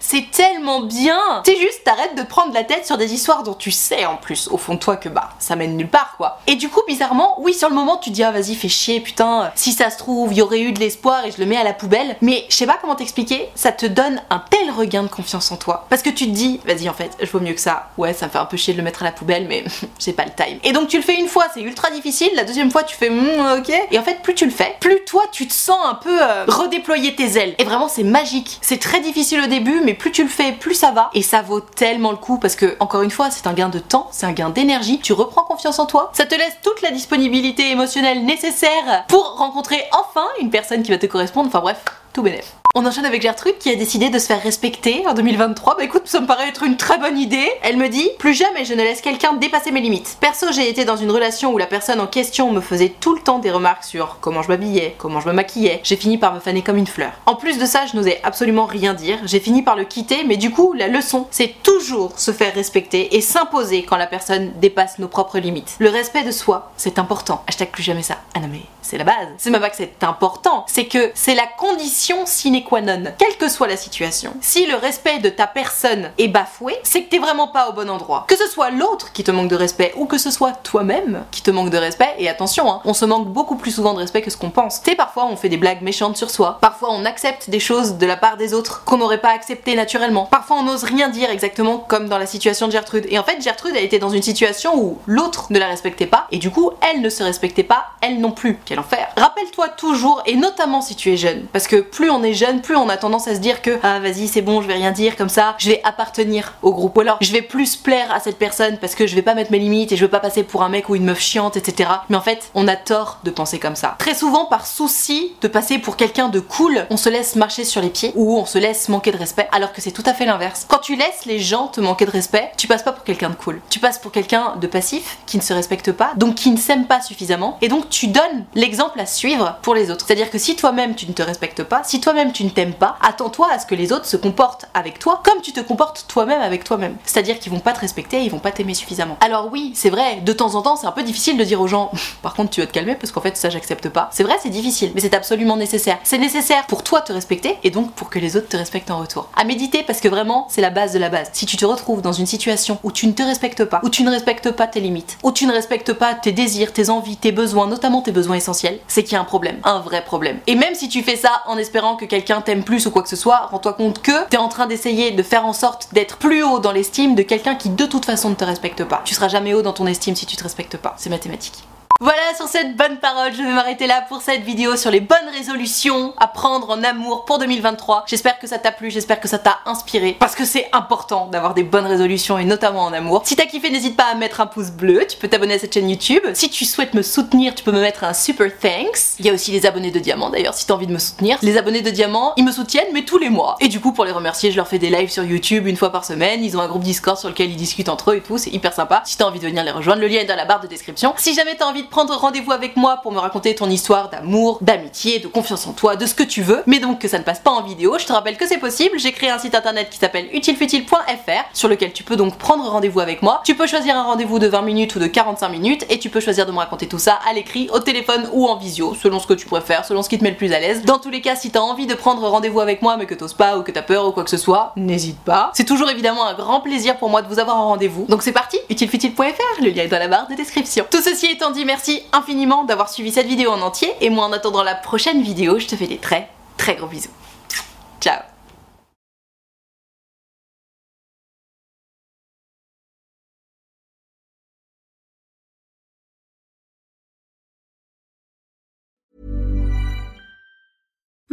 C'est 0.00 0.30
tellement 0.30 0.80
bien 0.80 1.42
C'est 1.44 1.56
juste, 1.56 1.84
t'arrêtes 1.84 2.16
de 2.16 2.22
prendre 2.22 2.52
la 2.52 2.64
tête 2.64 2.86
sur 2.86 2.96
des 2.96 3.14
histoires 3.14 3.42
dont 3.42 3.54
tu 3.54 3.70
sais 3.70 4.04
en 4.06 4.16
plus, 4.16 4.48
au 4.48 4.56
fond 4.56 4.74
de 4.74 4.78
toi, 4.78 4.96
que 4.96 5.08
bah, 5.08 5.30
ça 5.38 5.56
mène 5.56 5.76
nulle 5.76 5.88
part 5.88 6.14
quoi. 6.16 6.38
Et 6.46 6.56
du 6.56 6.68
coup, 6.68 6.80
bizarrement, 6.86 7.36
oui, 7.40 7.54
sur 7.54 7.68
le 7.68 7.74
moment, 7.74 7.96
tu 7.96 8.10
te 8.10 8.14
dis, 8.14 8.22
ah 8.22 8.32
vas-y, 8.32 8.54
fais 8.54 8.68
chier, 8.68 9.00
putain, 9.00 9.52
si 9.54 9.72
ça 9.72 9.90
se 9.90 9.98
trouve, 9.98 10.32
il 10.32 10.38
y 10.38 10.42
aurait 10.42 10.60
eu 10.60 10.72
de 10.72 10.80
l'espoir 10.80 11.24
et 11.24 11.30
je 11.30 11.38
le 11.38 11.46
mets 11.46 11.56
à 11.56 11.64
la 11.64 11.72
poubelle. 11.72 12.16
Mais 12.20 12.44
je 12.48 12.56
sais 12.56 12.66
pas 12.66 12.78
comment 12.80 12.96
t'expliquer, 12.96 13.48
ça 13.54 13.72
te 13.72 13.86
donne 13.86 14.20
un 14.30 14.42
tel 14.50 14.70
regain 14.70 15.02
de 15.02 15.08
confiance 15.08 15.52
en 15.52 15.56
toi. 15.56 15.86
Parce 15.88 16.02
que 16.02 16.10
tu 16.10 16.26
te 16.26 16.32
dis, 16.32 16.60
vas-y, 16.66 16.88
en 16.88 16.94
fait, 16.94 17.16
je 17.20 17.30
vaux 17.30 17.40
mieux 17.40 17.54
que 17.54 17.60
ça. 17.60 17.90
Ouais, 17.98 18.12
ça 18.12 18.26
me 18.26 18.30
fait 18.30 18.38
un 18.38 18.46
peu 18.46 18.56
chier 18.56 18.72
de 18.74 18.78
le 18.78 18.84
mettre 18.84 19.02
à 19.02 19.04
la 19.06 19.12
poubelle, 19.12 19.46
mais 19.48 19.64
j'ai 19.98 20.12
pas 20.12 20.24
le 20.24 20.32
time. 20.32 20.58
Et 20.64 20.72
donc, 20.72 20.88
tu 20.88 20.96
le 20.96 21.02
fais 21.02 21.18
une 21.18 21.28
fois, 21.28 21.46
c'est 21.54 21.60
ultra 21.60 21.90
difficile, 21.90 22.30
la 22.34 22.44
deuxième 22.44 22.70
fois, 22.70 22.82
tu 22.82 22.96
fais, 22.96 23.10
Hmm, 23.10 23.58
ok. 23.58 23.72
Et 23.90 23.98
en 23.98 24.02
fait, 24.02 24.22
plus 24.22 24.34
tu 24.34 24.44
le 24.44 24.50
fais, 24.50 24.76
plus 24.80 25.04
toi, 25.04 25.22
tu 25.32 25.46
te 25.46 25.52
sens 25.52 25.78
un 25.84 25.94
peu 25.94 26.16
euh, 26.22 26.44
redéployer 26.46 27.14
tes 27.14 27.38
ailes. 27.38 27.54
Et 27.58 27.64
vraiment, 27.64 27.88
c'est 27.88 28.04
magique. 28.04 28.58
C'est 28.62 28.78
très 28.78 29.00
difficile 29.00 29.19
au 29.20 29.46
début, 29.46 29.80
mais 29.84 29.94
plus 29.94 30.12
tu 30.12 30.22
le 30.22 30.28
fais, 30.28 30.52
plus 30.52 30.74
ça 30.74 30.92
va. 30.92 31.10
Et 31.14 31.22
ça 31.22 31.42
vaut 31.42 31.60
tellement 31.60 32.10
le 32.10 32.16
coup 32.16 32.38
parce 32.38 32.56
que, 32.56 32.76
encore 32.80 33.02
une 33.02 33.10
fois, 33.10 33.30
c'est 33.30 33.46
un 33.46 33.52
gain 33.52 33.68
de 33.68 33.78
temps, 33.78 34.08
c'est 34.12 34.26
un 34.26 34.32
gain 34.32 34.50
d'énergie. 34.50 34.98
Tu 35.00 35.12
reprends 35.12 35.42
confiance 35.42 35.78
en 35.78 35.86
toi. 35.86 36.10
Ça 36.14 36.26
te 36.26 36.34
laisse 36.34 36.56
toute 36.62 36.82
la 36.82 36.90
disponibilité 36.90 37.70
émotionnelle 37.70 38.24
nécessaire 38.24 39.04
pour 39.08 39.36
rencontrer 39.36 39.82
enfin 39.92 40.26
une 40.40 40.50
personne 40.50 40.82
qui 40.82 40.90
va 40.90 40.98
te 40.98 41.06
correspondre. 41.06 41.48
Enfin 41.48 41.60
bref, 41.60 41.84
tout 42.12 42.22
bénef. 42.22 42.59
On 42.76 42.86
enchaîne 42.86 43.04
avec 43.04 43.20
Gertrude 43.20 43.58
qui 43.58 43.68
a 43.68 43.74
décidé 43.74 44.10
de 44.10 44.18
se 44.20 44.26
faire 44.26 44.40
respecter 44.40 45.04
en 45.08 45.12
2023. 45.12 45.76
Bah 45.76 45.82
écoute, 45.82 46.02
ça 46.04 46.20
me 46.20 46.26
paraît 46.28 46.48
être 46.48 46.62
une 46.62 46.76
très 46.76 46.98
bonne 46.98 47.18
idée. 47.18 47.50
Elle 47.62 47.76
me 47.76 47.88
dit 47.88 48.08
Plus 48.20 48.32
jamais 48.32 48.64
je 48.64 48.74
ne 48.74 48.82
laisse 48.82 49.00
quelqu'un 49.00 49.32
dépasser 49.32 49.72
mes 49.72 49.80
limites. 49.80 50.18
Perso, 50.20 50.46
j'ai 50.52 50.68
été 50.68 50.84
dans 50.84 50.96
une 50.96 51.10
relation 51.10 51.52
où 51.52 51.58
la 51.58 51.66
personne 51.66 52.00
en 52.00 52.06
question 52.06 52.52
me 52.52 52.60
faisait 52.60 52.90
tout 53.00 53.16
le 53.16 53.22
temps 53.22 53.40
des 53.40 53.50
remarques 53.50 53.82
sur 53.82 54.18
comment 54.20 54.42
je 54.42 54.48
m'habillais, 54.48 54.94
comment 54.98 55.18
je 55.18 55.26
me 55.26 55.32
maquillais. 55.32 55.80
J'ai 55.82 55.96
fini 55.96 56.16
par 56.16 56.32
me 56.32 56.38
faner 56.38 56.62
comme 56.62 56.76
une 56.76 56.86
fleur. 56.86 57.10
En 57.26 57.34
plus 57.34 57.58
de 57.58 57.66
ça, 57.66 57.86
je 57.86 57.96
n'osais 57.96 58.20
absolument 58.22 58.66
rien 58.66 58.94
dire. 58.94 59.18
J'ai 59.24 59.40
fini 59.40 59.62
par 59.62 59.74
le 59.74 59.82
quitter, 59.82 60.22
mais 60.22 60.36
du 60.36 60.52
coup, 60.52 60.72
la 60.72 60.86
leçon, 60.86 61.26
c'est 61.32 61.60
toujours 61.64 62.20
se 62.20 62.30
faire 62.30 62.54
respecter 62.54 63.16
et 63.16 63.20
s'imposer 63.20 63.82
quand 63.82 63.96
la 63.96 64.06
personne 64.06 64.52
dépasse 64.60 65.00
nos 65.00 65.08
propres 65.08 65.40
limites. 65.40 65.74
Le 65.80 65.88
respect 65.90 66.22
de 66.22 66.30
soi, 66.30 66.70
c'est 66.76 67.00
important. 67.00 67.42
Hashtag 67.48 67.70
plus 67.70 67.82
jamais 67.82 68.04
ça. 68.04 68.18
Ah 68.34 68.38
non 68.38 68.48
mais 68.48 68.60
c'est 68.80 68.96
la 68.96 69.04
base. 69.04 69.28
C'est 69.38 69.50
même 69.50 69.60
pas 69.60 69.70
c'est 69.72 70.04
important, 70.04 70.64
c'est 70.68 70.86
que 70.86 71.10
c'est 71.14 71.34
la 71.34 71.46
condition 71.58 72.26
sine 72.26 72.59
qua 72.62 72.80
non, 72.80 73.04
quelle 73.18 73.36
que 73.36 73.48
soit 73.48 73.68
la 73.68 73.76
situation. 73.76 74.34
Si 74.40 74.66
le 74.66 74.76
respect 74.76 75.18
de 75.18 75.28
ta 75.28 75.46
personne 75.46 76.10
est 76.18 76.28
bafoué, 76.28 76.76
c'est 76.82 77.02
que 77.02 77.10
t'es 77.10 77.18
vraiment 77.18 77.48
pas 77.48 77.68
au 77.68 77.72
bon 77.72 77.88
endroit. 77.90 78.24
Que 78.28 78.36
ce 78.36 78.48
soit 78.48 78.70
l'autre 78.70 79.12
qui 79.12 79.24
te 79.24 79.30
manque 79.30 79.48
de 79.48 79.56
respect 79.56 79.92
ou 79.96 80.06
que 80.06 80.18
ce 80.18 80.30
soit 80.30 80.52
toi-même 80.52 81.24
qui 81.30 81.42
te 81.42 81.50
manque 81.50 81.70
de 81.70 81.78
respect, 81.78 82.14
et 82.18 82.28
attention, 82.28 82.70
hein, 82.70 82.80
on 82.84 82.94
se 82.94 83.04
manque 83.04 83.28
beaucoup 83.28 83.56
plus 83.56 83.70
souvent 83.70 83.94
de 83.94 83.98
respect 83.98 84.22
que 84.22 84.30
ce 84.30 84.36
qu'on 84.36 84.50
pense. 84.50 84.82
Tu 84.82 84.90
sais, 84.90 84.96
parfois 84.96 85.26
on 85.26 85.36
fait 85.36 85.48
des 85.48 85.56
blagues 85.56 85.82
méchantes 85.82 86.16
sur 86.16 86.30
soi, 86.30 86.58
parfois 86.60 86.90
on 86.92 87.04
accepte 87.04 87.50
des 87.50 87.60
choses 87.60 87.94
de 87.94 88.06
la 88.06 88.16
part 88.16 88.36
des 88.36 88.54
autres 88.54 88.84
qu'on 88.84 88.98
n'aurait 88.98 89.20
pas 89.20 89.30
accepté 89.30 89.74
naturellement, 89.74 90.26
parfois 90.26 90.56
on 90.58 90.62
n'ose 90.62 90.84
rien 90.84 91.08
dire 91.08 91.30
exactement 91.30 91.78
comme 91.78 92.08
dans 92.08 92.18
la 92.18 92.26
situation 92.26 92.66
de 92.66 92.72
Gertrude. 92.72 93.06
Et 93.08 93.18
en 93.18 93.24
fait, 93.24 93.40
Gertrude 93.40 93.76
a 93.76 93.80
été 93.80 93.98
dans 93.98 94.10
une 94.10 94.22
situation 94.22 94.76
où 94.76 94.98
l'autre 95.06 95.46
ne 95.50 95.58
la 95.58 95.68
respectait 95.68 96.06
pas, 96.06 96.26
et 96.30 96.38
du 96.38 96.50
coup, 96.50 96.70
elle 96.80 97.00
ne 97.00 97.08
se 97.08 97.22
respectait 97.22 97.62
pas, 97.62 97.86
elle 98.00 98.20
non 98.20 98.32
plus. 98.32 98.58
Quel 98.64 98.78
enfer. 98.78 99.08
Rappelle-toi 99.16 99.68
toujours, 99.68 100.22
et 100.26 100.36
notamment 100.36 100.82
si 100.82 100.96
tu 100.96 101.12
es 101.12 101.16
jeune, 101.16 101.46
parce 101.52 101.66
que 101.66 101.76
plus 101.76 102.10
on 102.10 102.22
est 102.22 102.34
jeune, 102.34 102.49
plus 102.58 102.76
on 102.76 102.88
a 102.88 102.96
tendance 102.96 103.28
à 103.28 103.34
se 103.34 103.40
dire 103.40 103.62
que 103.62 103.78
ah 103.82 104.00
vas-y 104.00 104.28
c'est 104.28 104.42
bon, 104.42 104.62
je 104.62 104.66
vais 104.66 104.74
rien 104.74 104.90
dire 104.90 105.16
comme 105.16 105.28
ça, 105.28 105.54
je 105.58 105.68
vais 105.68 105.80
appartenir 105.84 106.54
au 106.62 106.72
groupe, 106.72 106.96
ou 106.96 107.00
alors 107.00 107.18
je 107.20 107.32
vais 107.32 107.42
plus 107.42 107.76
plaire 107.76 108.12
à 108.12 108.20
cette 108.20 108.38
personne 108.38 108.78
parce 108.78 108.94
que 108.94 109.06
je 109.06 109.14
vais 109.14 109.22
pas 109.22 109.34
mettre 109.34 109.52
mes 109.52 109.58
limites 109.58 109.92
et 109.92 109.96
je 109.96 110.02
veux 110.02 110.10
pas 110.10 110.20
passer 110.20 110.42
pour 110.42 110.62
un 110.62 110.68
mec 110.68 110.88
ou 110.88 110.96
une 110.96 111.04
meuf 111.04 111.20
chiante, 111.20 111.56
etc. 111.56 111.90
Mais 112.08 112.16
en 112.16 112.20
fait, 112.20 112.50
on 112.54 112.66
a 112.66 112.76
tort 112.76 113.20
de 113.24 113.30
penser 113.30 113.58
comme 113.58 113.76
ça. 113.76 113.96
Très 113.98 114.14
souvent, 114.14 114.46
par 114.46 114.66
souci 114.66 115.32
de 115.40 115.48
passer 115.48 115.78
pour 115.78 115.96
quelqu'un 115.96 116.28
de 116.28 116.40
cool, 116.40 116.86
on 116.90 116.96
se 116.96 117.08
laisse 117.08 117.36
marcher 117.36 117.64
sur 117.64 117.80
les 117.80 117.90
pieds 117.90 118.12
ou 118.14 118.36
on 118.36 118.46
se 118.46 118.58
laisse 118.58 118.88
manquer 118.88 119.12
de 119.12 119.16
respect, 119.16 119.48
alors 119.52 119.72
que 119.72 119.80
c'est 119.80 119.92
tout 119.92 120.02
à 120.06 120.14
fait 120.14 120.26
l'inverse. 120.26 120.66
Quand 120.68 120.78
tu 120.78 120.96
laisses 120.96 121.26
les 121.26 121.38
gens 121.38 121.68
te 121.68 121.80
manquer 121.80 122.06
de 122.06 122.10
respect, 122.10 122.50
tu 122.56 122.66
passes 122.66 122.82
pas 122.82 122.92
pour 122.92 123.04
quelqu'un 123.04 123.30
de 123.30 123.34
cool. 123.34 123.60
Tu 123.70 123.78
passes 123.78 123.98
pour 123.98 124.12
quelqu'un 124.12 124.56
de 124.60 124.66
passif, 124.66 125.18
qui 125.26 125.36
ne 125.36 125.42
se 125.42 125.52
respecte 125.52 125.92
pas, 125.92 126.12
donc 126.16 126.34
qui 126.34 126.50
ne 126.50 126.56
s'aime 126.56 126.86
pas 126.86 127.00
suffisamment, 127.00 127.58
et 127.60 127.68
donc 127.68 127.88
tu 127.90 128.08
donnes 128.08 128.44
l'exemple 128.54 128.98
à 129.00 129.06
suivre 129.06 129.58
pour 129.62 129.74
les 129.74 129.90
autres. 129.90 130.04
C'est-à-dire 130.06 130.30
que 130.30 130.38
si 130.38 130.56
toi-même 130.56 130.94
tu 130.94 131.06
ne 131.06 131.12
te 131.12 131.22
respectes 131.22 131.62
pas, 131.62 131.82
si 131.84 132.00
toi-même 132.00 132.32
tu 132.32 132.39
ne 132.44 132.50
t'aimes 132.50 132.74
pas, 132.74 132.96
attends-toi 133.00 133.48
à 133.50 133.58
ce 133.58 133.66
que 133.66 133.74
les 133.74 133.92
autres 133.92 134.06
se 134.06 134.16
comportent 134.16 134.66
avec 134.74 134.98
toi 134.98 135.20
comme 135.24 135.40
tu 135.42 135.52
te 135.52 135.60
comportes 135.60 136.04
toi-même 136.08 136.40
avec 136.40 136.64
toi-même. 136.64 136.96
C'est-à-dire 137.04 137.38
qu'ils 137.38 137.52
vont 137.52 137.60
pas 137.60 137.72
te 137.72 137.80
respecter, 137.80 138.22
ils 138.22 138.30
vont 138.30 138.38
pas 138.38 138.52
t'aimer 138.52 138.74
suffisamment. 138.74 139.16
Alors 139.20 139.48
oui, 139.52 139.72
c'est 139.74 139.90
vrai, 139.90 140.16
de 140.16 140.32
temps 140.32 140.54
en 140.54 140.62
temps, 140.62 140.76
c'est 140.76 140.86
un 140.86 140.92
peu 140.92 141.02
difficile 141.02 141.36
de 141.36 141.44
dire 141.44 141.60
aux 141.60 141.66
gens 141.66 141.90
par 142.22 142.34
contre, 142.34 142.50
tu 142.50 142.60
vas 142.60 142.66
te 142.66 142.72
calmer 142.72 142.94
parce 142.94 143.12
qu'en 143.12 143.20
fait, 143.20 143.36
ça 143.36 143.50
j'accepte 143.50 143.88
pas. 143.88 144.10
C'est 144.12 144.22
vrai, 144.22 144.36
c'est 144.42 144.50
difficile, 144.50 144.92
mais 144.94 145.00
c'est 145.00 145.14
absolument 145.14 145.56
nécessaire. 145.56 145.98
C'est 146.04 146.18
nécessaire 146.18 146.66
pour 146.66 146.82
toi 146.82 147.00
te 147.00 147.12
respecter 147.12 147.56
et 147.64 147.70
donc 147.70 147.92
pour 147.92 148.10
que 148.10 148.18
les 148.18 148.36
autres 148.36 148.48
te 148.48 148.56
respectent 148.56 148.90
en 148.90 148.98
retour. 148.98 149.28
À 149.36 149.44
méditer 149.44 149.82
parce 149.82 150.00
que 150.00 150.08
vraiment, 150.08 150.46
c'est 150.50 150.60
la 150.60 150.70
base 150.70 150.92
de 150.92 150.98
la 150.98 151.08
base. 151.08 151.30
Si 151.32 151.46
tu 151.46 151.56
te 151.56 151.64
retrouves 151.64 152.02
dans 152.02 152.12
une 152.12 152.26
situation 152.26 152.78
où 152.82 152.92
tu 152.92 153.06
ne 153.06 153.12
te 153.12 153.22
respectes 153.22 153.64
pas, 153.64 153.80
où 153.82 153.90
tu 153.90 154.02
ne 154.02 154.10
respectes 154.10 154.50
pas 154.50 154.66
tes 154.66 154.80
limites, 154.80 155.18
où 155.22 155.32
tu 155.32 155.46
ne 155.46 155.52
respectes 155.52 155.92
pas 155.92 156.14
tes 156.14 156.32
désirs, 156.32 156.72
tes 156.72 156.90
envies, 156.90 157.16
tes 157.16 157.32
besoins, 157.32 157.66
notamment 157.66 158.02
tes 158.02 158.12
besoins 158.12 158.36
essentiels, 158.36 158.78
c'est 158.88 159.02
qu'il 159.02 159.12
y 159.12 159.16
a 159.16 159.20
un 159.20 159.24
problème, 159.24 159.58
un 159.64 159.80
vrai 159.80 160.04
problème. 160.04 160.38
Et 160.46 160.54
même 160.54 160.74
si 160.74 160.88
tu 160.88 161.02
fais 161.02 161.16
ça 161.16 161.42
en 161.46 161.58
espérant 161.58 161.96
que 161.96 162.04
quelqu'un 162.04 162.29
t'aime 162.40 162.62
plus 162.62 162.86
ou 162.86 162.90
quoi 162.90 163.02
que 163.02 163.08
ce 163.08 163.16
soit, 163.16 163.48
rends-toi 163.50 163.72
compte 163.72 164.00
que 164.00 164.28
t'es 164.28 164.36
en 164.36 164.48
train 164.48 164.66
d'essayer 164.66 165.10
de 165.10 165.22
faire 165.22 165.44
en 165.44 165.52
sorte 165.52 165.88
d'être 165.92 166.16
plus 166.18 166.44
haut 166.44 166.60
dans 166.60 166.72
l'estime 166.72 167.16
de 167.16 167.22
quelqu'un 167.22 167.56
qui 167.56 167.70
de 167.70 167.86
toute 167.86 168.04
façon 168.04 168.30
ne 168.30 168.36
te 168.36 168.44
respecte 168.44 168.84
pas. 168.84 169.02
Tu 169.04 169.14
seras 169.14 169.28
jamais 169.28 169.54
haut 169.54 169.62
dans 169.62 169.72
ton 169.72 169.86
estime 169.86 170.14
si 170.14 170.26
tu 170.26 170.36
te 170.36 170.42
respectes 170.44 170.76
pas. 170.76 170.94
C'est 170.96 171.10
mathématique. 171.10 171.64
Voilà, 172.02 172.34
sur 172.34 172.48
cette 172.48 172.76
bonne 172.76 172.96
parole, 172.96 173.34
je 173.34 173.42
vais 173.42 173.52
m'arrêter 173.52 173.86
là 173.86 174.02
pour 174.08 174.22
cette 174.22 174.40
vidéo 174.40 174.74
sur 174.74 174.90
les 174.90 175.00
bonnes 175.00 175.18
résolutions 175.36 176.14
à 176.16 176.28
prendre 176.28 176.70
en 176.70 176.82
amour 176.82 177.26
pour 177.26 177.38
2023. 177.38 178.04
J'espère 178.06 178.38
que 178.38 178.46
ça 178.46 178.58
t'a 178.58 178.72
plu, 178.72 178.90
j'espère 178.90 179.20
que 179.20 179.28
ça 179.28 179.38
t'a 179.38 179.58
inspiré, 179.66 180.16
parce 180.18 180.34
que 180.34 180.46
c'est 180.46 180.70
important 180.72 181.26
d'avoir 181.26 181.52
des 181.52 181.62
bonnes 181.62 181.84
résolutions 181.84 182.38
et 182.38 182.46
notamment 182.46 182.84
en 182.84 182.94
amour. 182.94 183.20
Si 183.26 183.36
t'as 183.36 183.44
kiffé, 183.44 183.68
n'hésite 183.68 183.98
pas 183.98 184.04
à 184.04 184.14
mettre 184.14 184.40
un 184.40 184.46
pouce 184.46 184.70
bleu, 184.70 185.04
tu 185.06 185.18
peux 185.18 185.28
t'abonner 185.28 185.52
à 185.52 185.58
cette 185.58 185.74
chaîne 185.74 185.90
YouTube. 185.90 186.22
Si 186.32 186.48
tu 186.48 186.64
souhaites 186.64 186.94
me 186.94 187.02
soutenir, 187.02 187.54
tu 187.54 187.62
peux 187.62 187.70
me 187.70 187.82
mettre 187.82 188.02
un 188.04 188.14
super 188.14 188.50
thanks. 188.58 189.18
Il 189.18 189.26
y 189.26 189.28
a 189.28 189.34
aussi 189.34 189.50
les 189.50 189.66
abonnés 189.66 189.90
de 189.90 189.98
diamant 189.98 190.30
d'ailleurs, 190.30 190.54
si 190.54 190.64
t'as 190.64 190.72
envie 190.72 190.86
de 190.86 190.94
me 190.94 190.98
soutenir. 190.98 191.36
Les 191.42 191.58
abonnés 191.58 191.82
de 191.82 191.90
diamant, 191.90 192.32
ils 192.38 192.46
me 192.46 192.52
soutiennent, 192.52 192.94
mais 192.94 193.02
tous 193.02 193.18
les 193.18 193.28
mois. 193.28 193.56
Et 193.60 193.68
du 193.68 193.78
coup, 193.78 193.92
pour 193.92 194.06
les 194.06 194.12
remercier, 194.12 194.50
je 194.50 194.56
leur 194.56 194.68
fais 194.68 194.78
des 194.78 194.88
lives 194.88 195.10
sur 195.10 195.24
YouTube 195.24 195.66
une 195.66 195.76
fois 195.76 195.92
par 195.92 196.06
semaine. 196.06 196.42
Ils 196.42 196.56
ont 196.56 196.62
un 196.62 196.68
groupe 196.68 196.82
Discord 196.82 197.18
sur 197.18 197.28
lequel 197.28 197.50
ils 197.50 197.56
discutent 197.56 197.90
entre 197.90 198.12
eux 198.12 198.16
et 198.16 198.22
tout, 198.22 198.38
c'est 198.38 198.48
hyper 198.48 198.72
sympa. 198.72 199.02
Si 199.04 199.18
t'as 199.18 199.26
envie 199.26 199.38
de 199.38 199.46
venir 199.46 199.64
les 199.64 199.70
rejoindre, 199.70 200.00
le 200.00 200.08
lien 200.08 200.20
est 200.20 200.24
dans 200.24 200.34
la 200.34 200.46
barre 200.46 200.60
de 200.60 200.66
description. 200.66 201.12
Si 201.18 201.34
jamais 201.34 201.56
t'as 201.56 201.66
envie 201.66 201.89
prendre 201.90 202.14
rendez-vous 202.16 202.52
avec 202.52 202.76
moi 202.76 203.00
pour 203.02 203.12
me 203.12 203.18
raconter 203.18 203.54
ton 203.54 203.68
histoire 203.68 204.10
d'amour, 204.10 204.58
d'amitié, 204.60 205.18
de 205.18 205.26
confiance 205.26 205.66
en 205.66 205.72
toi, 205.72 205.96
de 205.96 206.06
ce 206.06 206.14
que 206.14 206.22
tu 206.22 206.42
veux, 206.42 206.62
mais 206.66 206.78
donc 206.78 207.00
que 207.00 207.08
ça 207.08 207.18
ne 207.18 207.24
passe 207.24 207.40
pas 207.40 207.50
en 207.50 207.62
vidéo, 207.62 207.96
je 207.98 208.06
te 208.06 208.12
rappelle 208.12 208.36
que 208.36 208.46
c'est 208.46 208.58
possible. 208.58 208.98
J'ai 208.98 209.12
créé 209.12 209.30
un 209.30 209.38
site 209.38 209.54
internet 209.54 209.90
qui 209.90 209.98
s'appelle 209.98 210.28
utilefutile.fr 210.32 211.44
sur 211.52 211.68
lequel 211.68 211.92
tu 211.92 212.04
peux 212.04 212.16
donc 212.16 212.38
prendre 212.38 212.64
rendez-vous 212.68 213.00
avec 213.00 213.22
moi. 213.22 213.42
Tu 213.44 213.56
peux 213.56 213.66
choisir 213.66 213.96
un 213.96 214.04
rendez-vous 214.04 214.38
de 214.38 214.46
20 214.46 214.62
minutes 214.62 214.94
ou 214.94 214.98
de 215.00 215.06
45 215.06 215.48
minutes 215.48 215.84
et 215.90 215.98
tu 215.98 216.10
peux 216.10 216.20
choisir 216.20 216.46
de 216.46 216.52
me 216.52 216.58
raconter 216.58 216.86
tout 216.86 216.98
ça 216.98 217.18
à 217.28 217.32
l'écrit, 217.32 217.68
au 217.72 217.80
téléphone 217.80 218.28
ou 218.32 218.46
en 218.46 218.56
visio, 218.56 218.94
selon 218.94 219.18
ce 219.18 219.26
que 219.26 219.34
tu 219.34 219.46
préfères, 219.46 219.84
selon 219.84 220.02
ce 220.02 220.08
qui 220.08 220.18
te 220.18 220.22
met 220.24 220.30
le 220.30 220.36
plus 220.36 220.52
à 220.52 220.60
l'aise. 220.60 220.84
Dans 220.84 220.98
tous 220.98 221.10
les 221.10 221.20
cas, 221.20 221.34
si 221.34 221.50
t'as 221.50 221.60
envie 221.60 221.86
de 221.86 221.94
prendre 221.94 222.26
rendez-vous 222.26 222.60
avec 222.60 222.82
moi 222.82 222.96
mais 222.96 223.06
que 223.06 223.14
t'oses 223.14 223.34
pas 223.34 223.58
ou 223.58 223.62
que 223.62 223.72
t'as 223.72 223.82
peur 223.82 224.06
ou 224.06 224.12
quoi 224.12 224.22
que 224.22 224.30
ce 224.30 224.36
soit, 224.36 224.72
n'hésite 224.76 225.18
pas. 225.18 225.50
C'est 225.54 225.64
toujours 225.64 225.90
évidemment 225.90 226.24
un 226.26 226.34
grand 226.34 226.60
plaisir 226.60 226.96
pour 226.98 227.10
moi 227.10 227.22
de 227.22 227.28
vous 227.28 227.40
avoir 227.40 227.56
en 227.56 227.68
rendez-vous. 227.68 228.06
Donc 228.08 228.22
c'est 228.22 228.32
parti, 228.32 228.58
utilefutile.fr, 228.68 229.62
le 229.62 229.70
lien 229.70 229.82
est 229.82 229.88
dans 229.88 229.98
la 229.98 230.08
barre 230.08 230.28
de 230.28 230.34
description. 230.34 230.86
Tout 230.88 231.02
ceci 231.02 231.26
étant 231.26 231.50
dit, 231.50 231.64
merci 231.64 231.79
infiniment 232.12 232.64
d'avoir 232.64 232.88
suivi 232.88 233.12
cette 233.12 233.26
vidéo 233.26 233.50
en 233.50 233.60
entier 233.60 233.92
et 234.00 234.10
moi 234.10 234.24
en 234.24 234.32
attendant 234.32 234.62
la 234.62 234.74
prochaine 234.74 235.22
vidéo, 235.22 235.58
je 235.58 235.66
te 235.66 235.76
fais 235.76 235.86
des 235.86 235.98
très 235.98 236.28
très 236.56 236.76
gros 236.76 236.86
bisous. 236.86 237.10